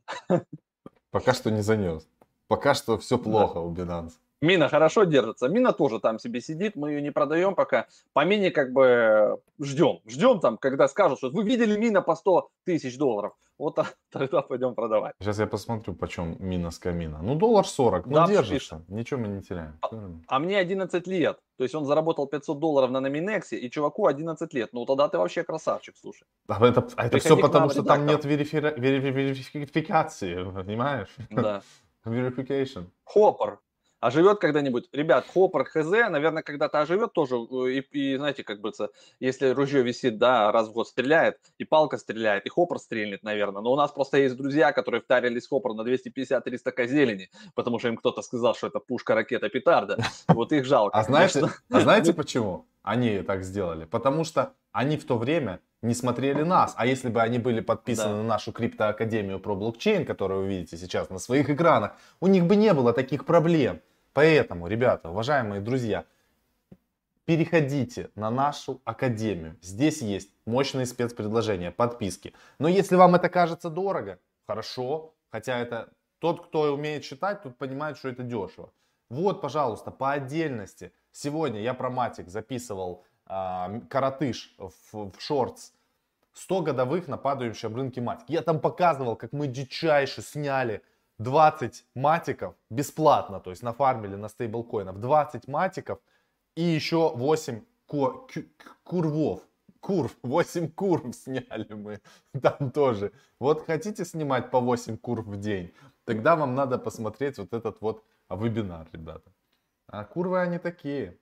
Пока 1.11 1.35
что 1.35 1.51
не 1.51 1.63
занес. 1.63 2.07
Пока 2.49 2.75
что 2.75 2.99
все 2.99 3.19
плохо 3.19 3.55
да. 3.55 3.61
у 3.61 3.73
Binance. 3.73 4.13
Мина 4.41 4.69
хорошо 4.69 5.05
держится. 5.05 5.49
Мина 5.49 5.73
тоже 5.73 5.99
там 6.01 6.19
себе 6.19 6.41
сидит, 6.41 6.77
мы 6.77 6.93
ее 6.93 7.03
не 7.03 7.11
продаем 7.11 7.55
пока. 7.55 7.87
По 8.13 8.25
Мине 8.25 8.51
как 8.51 8.73
бы 8.73 9.41
ждем. 9.61 10.01
Ждем 10.07 10.41
там, 10.41 10.59
когда 10.59 10.87
скажут, 10.89 11.19
что 11.19 11.31
вы 11.31 11.43
видели 11.43 11.77
Мина 11.77 12.03
по 12.03 12.15
100 12.15 12.49
тысяч 12.65 12.97
долларов. 12.97 13.33
Вот 13.59 13.77
тогда 14.13 14.43
пойдем 14.43 14.75
продавать. 14.75 15.15
Сейчас 15.21 15.41
я 15.41 15.47
посмотрю, 15.49 15.95
почем 15.95 16.37
Мина 16.39 16.71
с 16.71 16.79
камина. 16.79 17.19
Ну, 17.21 17.35
доллар 17.35 17.67
40, 17.67 18.07
ну, 18.07 18.15
да, 18.15 18.29
держится. 18.29 18.77
Пишет. 18.77 18.89
Ничего 18.89 19.21
мы 19.21 19.29
не 19.29 19.43
теряем. 19.43 19.77
А, 19.83 19.89
а 20.29 20.39
мне 20.39 20.57
11 20.59 21.07
лет. 21.09 21.41
То 21.57 21.65
есть 21.65 21.75
он 21.75 21.85
заработал 21.85 22.29
500 22.29 22.61
долларов 22.61 22.93
на 22.93 23.01
Номинексе, 23.01 23.59
и 23.59 23.69
чуваку 23.69 24.07
11 24.07 24.55
лет. 24.55 24.73
Ну, 24.73 24.87
тогда 24.87 25.09
ты 25.09 25.19
вообще 25.19 25.43
красавчик, 25.43 25.97
слушай. 26.01 26.25
А 26.47 26.65
это, 26.65 26.87
а 26.97 27.07
это 27.07 27.19
все 27.19 27.37
потому, 27.37 27.71
что 27.71 27.83
там 27.83 28.07
нет 28.07 28.25
верифи... 28.25 28.57
верификации, 28.59 30.45
понимаешь? 30.45 31.09
Да. 31.31 31.63
Verification. 32.09 32.87
Хоппер 33.05 33.59
оживет 34.01 34.39
когда-нибудь. 34.39 34.89
Ребят, 34.93 35.27
Хоппер 35.33 35.65
ХЗ, 35.65 36.11
наверное, 36.11 36.43
когда-то 36.43 36.81
оживет 36.81 37.13
тоже. 37.13 37.37
Э, 37.37 37.71
и, 37.71 37.81
и 37.81 38.17
знаете, 38.17 38.45
как 38.45 38.61
бы, 38.61 38.73
если 39.21 39.49
ружье 39.51 39.83
висит, 39.83 40.19
да, 40.19 40.53
раз 40.53 40.69
в 40.69 40.73
год 40.73 40.89
стреляет, 40.89 41.39
и 41.59 41.65
палка 41.65 41.99
стреляет, 41.99 42.47
и 42.47 42.49
Хоппер 42.49 42.79
стрельнет, 42.79 43.23
наверное. 43.23 43.63
Но 43.63 43.73
у 43.73 43.77
нас 43.77 43.91
просто 43.91 44.19
есть 44.19 44.37
друзья, 44.37 44.73
которые 44.73 45.01
втарились 45.01 45.49
Хоппер 45.49 45.75
на 45.75 45.83
250-300 45.83 46.71
козелени, 46.73 47.31
потому 47.55 47.79
что 47.79 47.89
им 47.89 47.97
кто-то 47.97 48.23
сказал, 48.23 48.55
что 48.55 48.69
это 48.69 48.81
пушка, 48.81 49.15
ракета, 49.15 49.49
петарда. 49.49 49.99
Вот 50.29 50.53
их 50.53 50.65
жалко. 50.65 50.97
А 50.97 51.03
знаете, 51.03 51.49
а 51.71 51.81
знаете 51.81 52.13
почему 52.13 52.67
они 52.83 53.23
так 53.23 53.43
сделали? 53.45 53.85
Потому 53.85 54.25
что 54.25 54.55
они 54.73 54.97
в 54.97 55.05
то 55.05 55.19
время 55.19 55.61
не 55.83 55.95
смотрели 55.95 56.43
нас. 56.43 56.75
А 56.77 56.87
если 56.87 57.09
бы 57.09 57.23
они 57.23 57.39
были 57.39 57.61
подписаны 57.61 58.11
да. 58.11 58.17
на 58.17 58.25
нашу 58.25 58.53
криптоакадемию 58.53 59.39
про 59.41 59.55
блокчейн, 59.55 60.05
которую 60.05 60.43
вы 60.43 60.49
видите 60.49 60.77
сейчас 60.77 61.11
на 61.11 61.19
своих 61.19 61.51
экранах, 61.51 61.93
у 62.21 62.27
них 62.27 62.47
бы 62.47 62.57
не 62.57 62.73
было 62.75 62.93
таких 62.93 63.25
проблем. 63.25 63.81
Поэтому, 64.13 64.67
ребята, 64.67 65.11
уважаемые 65.11 65.61
друзья, 65.61 66.05
переходите 67.25 68.11
на 68.15 68.31
нашу 68.31 68.81
академию. 68.85 69.57
Здесь 69.63 70.03
есть 70.03 70.31
мощные 70.47 70.87
спецпредложения, 70.87 71.71
подписки. 71.71 72.35
Но 72.59 72.69
если 72.69 72.97
вам 72.97 73.15
это 73.15 73.29
кажется 73.29 73.71
дорого, 73.71 74.19
хорошо, 74.47 75.15
хотя 75.31 75.59
это 75.59 75.91
тот, 76.19 76.47
кто 76.47 76.73
умеет 76.73 77.05
считать, 77.05 77.43
тут 77.43 77.57
понимает, 77.57 77.99
что 77.99 78.09
это 78.09 78.23
дешево. 78.23 78.73
Вот, 79.11 79.41
пожалуйста, 79.41 79.91
по 79.91 80.13
отдельности. 80.13 80.93
Сегодня 81.13 81.61
я 81.61 81.75
про 81.75 81.91
матик 81.91 82.29
записывал 82.29 83.05
э, 83.29 83.81
коротыш 83.89 84.55
в, 84.59 85.11
в 85.11 85.21
шортс 85.21 85.73
100 86.33 86.63
годовых 86.63 87.09
на 87.09 87.17
падающем 87.17 87.75
рынке 87.75 88.01
матик. 88.01 88.29
Я 88.29 88.43
там 88.43 88.61
показывал, 88.61 89.17
как 89.17 89.33
мы 89.33 89.49
дичайше 89.49 90.23
сняли 90.23 90.83
20 91.19 91.85
матиков 91.95 92.55
бесплатно, 92.71 93.41
то 93.41 93.51
есть 93.51 93.63
нафармили 93.63 94.15
на 94.15 94.29
стейблкоинов 94.29 95.01
20 95.01 95.49
матиков 95.49 95.99
и 96.55 96.63
еще 96.63 97.13
8 97.15 97.61
ку- 97.87 98.29
курвов. 98.85 99.41
Курв, 99.81 100.17
8 100.23 100.71
курв 100.71 101.15
сняли 101.15 101.73
мы 101.73 102.01
там 102.43 102.71
тоже. 102.71 103.13
Вот 103.41 103.67
хотите 103.67 104.05
снимать 104.05 104.51
по 104.51 104.61
8 104.61 104.97
курв 104.97 105.27
в 105.27 105.37
день, 105.37 105.73
тогда 106.05 106.37
вам 106.37 106.55
надо 106.55 106.79
посмотреть 106.79 107.39
вот 107.39 107.53
этот 107.53 107.81
вот 107.81 108.05
вебинар, 108.29 108.87
ребята. 108.93 109.33
А 109.87 110.05
курвы 110.05 110.41
они 110.41 110.59
такие. 110.59 111.17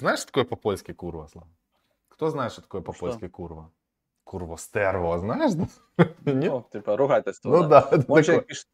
Знаешь, 0.00 0.20
что 0.20 0.28
такое 0.28 0.44
по-польски 0.44 0.92
курва, 0.92 1.26
Слава? 1.26 1.48
Кто 2.08 2.30
знает, 2.30 2.52
что 2.52 2.62
такое 2.62 2.80
по-польски 2.80 3.28
курва? 3.28 3.70
Курва 4.24 4.56
стерво, 4.56 5.18
знаешь? 5.18 5.52
Нет? 6.24 6.52
Ну, 6.52 6.66
типа 6.72 6.96
ругательство. 6.96 7.50
Ну 7.50 7.68
да. 7.68 7.86
да 7.90 8.22
человек 8.22 8.46
пишет, 8.46 8.66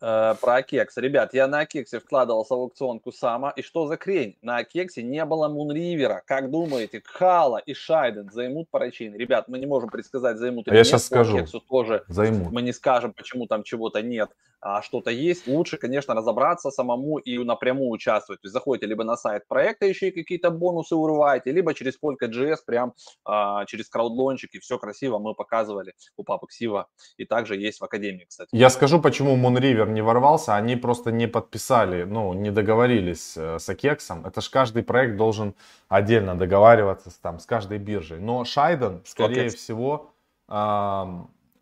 Э, 0.00 0.34
про 0.40 0.56
Акекс. 0.56 0.96
Ребят, 0.98 1.32
я 1.32 1.46
на 1.46 1.60
Акексе 1.60 2.00
вкладывался 2.00 2.54
в 2.54 2.58
аукционку 2.58 3.12
сама. 3.12 3.50
И 3.50 3.62
что 3.62 3.86
за 3.86 3.96
крень? 3.96 4.36
На 4.42 4.58
Акексе 4.58 5.02
не 5.02 5.24
было 5.24 5.48
Мунривера. 5.48 6.22
Как 6.26 6.50
думаете, 6.50 7.02
Хала 7.04 7.56
и 7.58 7.72
Шайден 7.72 8.30
займут 8.30 8.68
парачин? 8.68 9.14
Ребят, 9.14 9.48
мы 9.48 9.58
не 9.58 9.66
можем 9.66 9.88
предсказать, 9.88 10.36
займут 10.36 10.68
или 10.68 10.74
я 10.74 10.80
нет. 10.80 10.86
сейчас 10.86 11.06
скажу. 11.06 11.38
Акексу 11.38 11.60
тоже 11.60 12.04
займут. 12.08 12.52
Мы 12.52 12.60
не 12.62 12.72
скажем, 12.72 13.14
почему 13.14 13.46
там 13.46 13.62
чего-то 13.62 14.02
нет, 14.02 14.30
а 14.30 14.45
что-то 14.82 15.10
есть. 15.10 15.46
Лучше, 15.46 15.76
конечно, 15.76 16.14
разобраться 16.14 16.70
самому 16.70 17.18
и 17.18 17.38
напрямую 17.38 17.90
участвовать. 17.90 18.40
То 18.40 18.46
есть 18.46 18.52
заходите 18.52 18.86
либо 18.86 19.04
на 19.04 19.16
сайт 19.16 19.46
проекта, 19.48 19.86
еще 19.86 20.08
и 20.08 20.10
какие-то 20.10 20.50
бонусы 20.50 20.94
урываете, 20.94 21.52
либо 21.52 21.74
через 21.74 21.98
Polka.js, 22.02 22.58
прям 22.66 22.94
а, 23.24 23.64
через 23.66 23.88
краудлончик, 23.88 24.54
и 24.54 24.58
все 24.58 24.78
красиво 24.78 25.18
мы 25.18 25.34
показывали 25.34 25.94
у 26.16 26.24
папы 26.24 26.46
Ксива. 26.46 26.88
И 27.16 27.24
также 27.24 27.56
есть 27.56 27.80
в 27.80 27.84
Академии, 27.84 28.24
кстати. 28.28 28.48
Я 28.52 28.70
скажу, 28.70 29.00
почему 29.00 29.36
Мунривер 29.36 29.88
не 29.88 30.02
ворвался, 30.02 30.56
они 30.56 30.76
просто 30.76 31.12
не 31.12 31.26
подписали, 31.26 32.04
ну, 32.04 32.32
не 32.32 32.50
договорились 32.50 33.36
э, 33.36 33.58
с 33.58 33.68
Акексом. 33.68 34.26
Это 34.26 34.40
же 34.40 34.50
каждый 34.50 34.82
проект 34.82 35.16
должен 35.16 35.54
отдельно 35.88 36.36
договариваться 36.36 37.10
с, 37.10 37.14
там, 37.14 37.38
с 37.38 37.46
каждой 37.46 37.78
биржей. 37.78 38.18
Но 38.18 38.44
Шайден, 38.44 39.02
скорее 39.04 39.46
Акекс? 39.46 39.54
всего, 39.54 40.10
э, 40.48 41.04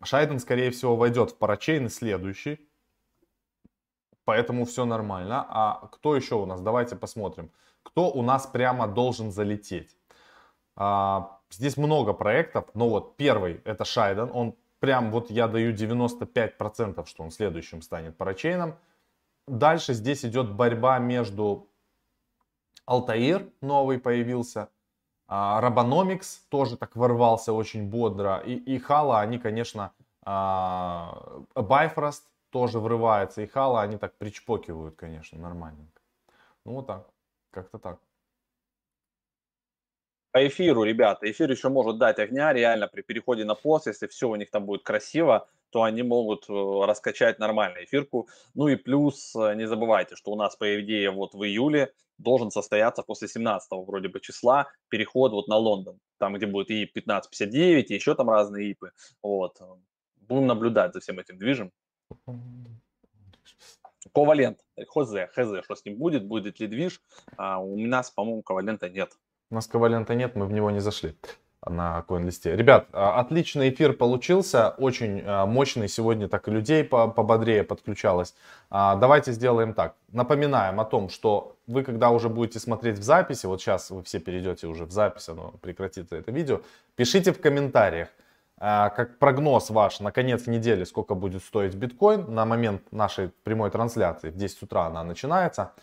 Шайден, 0.03 0.39
скорее 0.39 0.71
всего, 0.71 0.95
войдет 0.95 1.31
в 1.31 1.37
парачейн 1.37 1.89
следующий. 1.89 2.59
Поэтому 4.25 4.65
все 4.65 4.85
нормально. 4.85 5.45
А 5.47 5.87
кто 5.91 6.15
еще 6.15 6.35
у 6.35 6.45
нас? 6.45 6.61
Давайте 6.61 6.95
посмотрим. 6.95 7.51
Кто 7.83 8.11
у 8.11 8.21
нас 8.21 8.47
прямо 8.47 8.87
должен 8.87 9.31
залететь? 9.31 9.95
А, 10.75 11.39
здесь 11.49 11.77
много 11.77 12.13
проектов, 12.13 12.65
но 12.73 12.89
вот 12.89 13.15
первый 13.15 13.61
это 13.65 13.85
Шайден. 13.85 14.29
Он 14.33 14.55
прям 14.79 15.11
вот 15.11 15.29
я 15.31 15.47
даю 15.47 15.73
95%, 15.73 17.05
что 17.05 17.23
он 17.23 17.31
следующим 17.31 17.81
станет 17.81 18.17
парачейном. 18.17 18.75
Дальше 19.47 19.93
здесь 19.93 20.25
идет 20.25 20.51
борьба 20.51 20.97
между 20.97 21.69
Алтаир, 22.85 23.47
новый 23.61 23.99
появился, 23.99 24.69
Рабономикс 25.27 26.45
тоже 26.49 26.77
так 26.77 26.95
ворвался 26.95 27.51
очень 27.51 27.89
бодро, 27.89 28.37
и, 28.45 28.53
и 28.53 28.77
Хала, 28.77 29.21
они, 29.21 29.39
конечно, 29.39 29.91
Байфрост 31.55 32.23
тоже 32.55 32.79
врывается, 32.79 33.41
и 33.41 33.47
Хала, 33.47 33.81
они 33.81 33.97
так 33.97 34.17
причпокивают, 34.17 34.95
конечно, 34.95 35.37
нормальненько. 35.37 36.01
Ну 36.63 36.75
вот 36.75 36.87
так, 36.87 37.09
как-то 37.51 37.79
так 37.79 37.99
по 40.31 40.47
эфиру, 40.47 40.83
ребята, 40.83 41.29
эфир 41.29 41.51
еще 41.51 41.67
может 41.67 41.97
дать 41.97 42.17
огня, 42.19 42.53
реально 42.53 42.87
при 42.87 43.01
переходе 43.01 43.43
на 43.43 43.55
пост, 43.55 43.87
если 43.87 44.07
все 44.07 44.29
у 44.29 44.35
них 44.35 44.51
там 44.51 44.65
будет 44.65 44.83
красиво, 44.83 45.49
то 45.69 45.83
они 45.83 46.03
могут 46.03 46.49
э, 46.49 46.53
раскачать 46.85 47.39
нормально 47.39 47.83
эфирку. 47.83 48.29
Ну 48.53 48.69
и 48.69 48.77
плюс 48.77 49.35
э, 49.35 49.55
не 49.55 49.67
забывайте, 49.67 50.15
что 50.15 50.31
у 50.31 50.37
нас, 50.37 50.55
по 50.55 50.65
идее, 50.81 51.11
вот 51.11 51.33
в 51.33 51.43
июле 51.43 51.93
должен 52.17 52.51
состояться 52.51 53.03
после 53.03 53.27
17 53.27 53.69
вроде 53.71 54.07
бы 54.07 54.21
числа 54.21 54.67
переход 54.87 55.33
вот 55.33 55.47
на 55.49 55.57
Лондон, 55.57 55.99
там, 56.19 56.33
где 56.35 56.45
будет 56.45 56.69
и 56.69 56.83
1559, 56.83 57.91
и 57.91 57.95
еще 57.95 58.15
там 58.15 58.29
разные 58.29 58.71
ИПы. 58.71 58.91
Вот. 59.21 59.59
Будем 60.15 60.47
наблюдать 60.47 60.93
за 60.93 61.01
всем 61.01 61.19
этим 61.19 61.37
движем. 61.37 61.71
Ковалент, 64.13 64.59
ХЗ, 64.77 65.27
ХЗ, 65.33 65.63
что 65.63 65.75
с 65.75 65.85
ним 65.85 65.97
будет, 65.97 66.25
будет 66.25 66.59
ли 66.59 66.67
движ. 66.67 67.01
А 67.37 67.59
у 67.59 67.77
нас, 67.77 68.11
по-моему, 68.11 68.43
ковалента 68.43 68.89
нет. 68.89 69.11
У 69.49 69.55
нас 69.55 69.67
ковалента 69.67 70.15
нет, 70.15 70.35
мы 70.35 70.45
в 70.45 70.51
него 70.51 70.71
не 70.71 70.79
зашли 70.79 71.15
на 71.69 72.03
коин-листе. 72.03 72.55
Ребят, 72.55 72.87
а, 72.93 73.19
отличный 73.19 73.69
эфир 73.69 73.93
получился, 73.93 74.69
очень 74.77 75.21
а, 75.25 75.45
мощный. 75.45 75.87
Сегодня 75.87 76.27
так 76.27 76.47
и 76.47 76.51
людей 76.51 76.83
пободрее 76.83 77.63
подключалось. 77.63 78.35
А, 78.69 78.95
давайте 78.95 79.31
сделаем 79.31 79.73
так. 79.73 79.95
Напоминаем 80.11 80.79
о 80.79 80.85
том, 80.85 81.09
что 81.09 81.55
вы, 81.67 81.83
когда 81.83 82.11
уже 82.11 82.29
будете 82.29 82.59
смотреть 82.59 82.99
в 82.99 83.03
записи, 83.03 83.47
вот 83.47 83.61
сейчас 83.61 83.89
вы 83.89 84.03
все 84.03 84.19
перейдете 84.19 84.67
уже 84.67 84.85
в 84.85 84.91
запись, 84.91 85.29
оно 85.29 85.55
прекратится 85.61 86.15
это 86.15 86.31
видео, 86.31 86.61
пишите 86.95 87.33
в 87.33 87.41
комментариях, 87.41 88.09
как 88.57 89.19
прогноз 89.19 89.69
ваш 89.69 89.99
на 89.99 90.11
конец 90.11 90.47
недели, 90.47 90.85
сколько 90.85 91.13
будет 91.13 91.43
стоить 91.43 91.75
биткоин 91.75 92.33
на 92.33 92.45
момент 92.45 92.91
нашей 92.91 93.29
прямой 93.43 93.69
трансляции. 93.69 94.29
В 94.29 94.35
10 94.35 94.63
утра 94.63 94.85
она 94.85 95.03
начинается. 95.03 95.73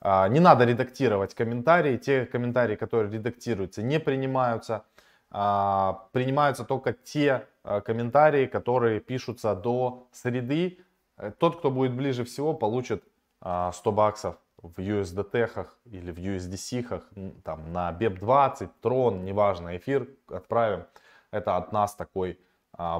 А, 0.00 0.28
не 0.28 0.40
надо 0.40 0.64
редактировать 0.64 1.34
комментарии. 1.34 1.96
Те 1.96 2.26
комментарии, 2.26 2.76
которые 2.76 3.12
редактируются, 3.12 3.82
не 3.82 4.00
принимаются. 4.00 4.84
А, 5.30 6.06
принимаются 6.12 6.64
только 6.64 6.92
те 6.92 7.46
а, 7.62 7.80
комментарии, 7.80 8.46
которые 8.46 9.00
пишутся 9.00 9.54
до 9.54 10.08
среды. 10.12 10.78
Э, 11.18 11.32
тот, 11.38 11.58
кто 11.58 11.70
будет 11.70 11.94
ближе 11.94 12.24
всего, 12.24 12.54
получит 12.54 13.04
100 13.40 13.72
баксов 13.92 14.36
в 14.62 14.78
USDT 14.78 15.66
или 15.86 16.10
в 16.10 16.18
USDC, 16.18 17.40
там, 17.42 17.72
на 17.72 17.90
BEP20, 17.92 18.68
Tron, 18.82 19.22
неважно, 19.22 19.76
эфир 19.76 20.08
отправим. 20.28 20.84
Это 21.32 21.56
от 21.56 21.72
нас 21.72 21.94
такой 21.94 22.38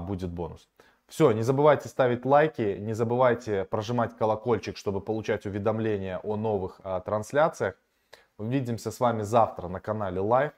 будет 0.01 0.31
бонус. 0.31 0.69
Все, 1.11 1.33
не 1.33 1.43
забывайте 1.43 1.89
ставить 1.89 2.25
лайки, 2.25 2.77
не 2.79 2.93
забывайте 2.93 3.65
прожимать 3.65 4.17
колокольчик, 4.17 4.77
чтобы 4.77 5.01
получать 5.01 5.45
уведомления 5.45 6.21
о 6.23 6.37
новых 6.37 6.81
а, 6.85 7.01
трансляциях. 7.01 7.75
Увидимся 8.39 8.93
с 8.93 9.01
вами 9.01 9.23
завтра 9.23 9.67
на 9.67 9.81
канале 9.81 10.21
Live. 10.21 10.53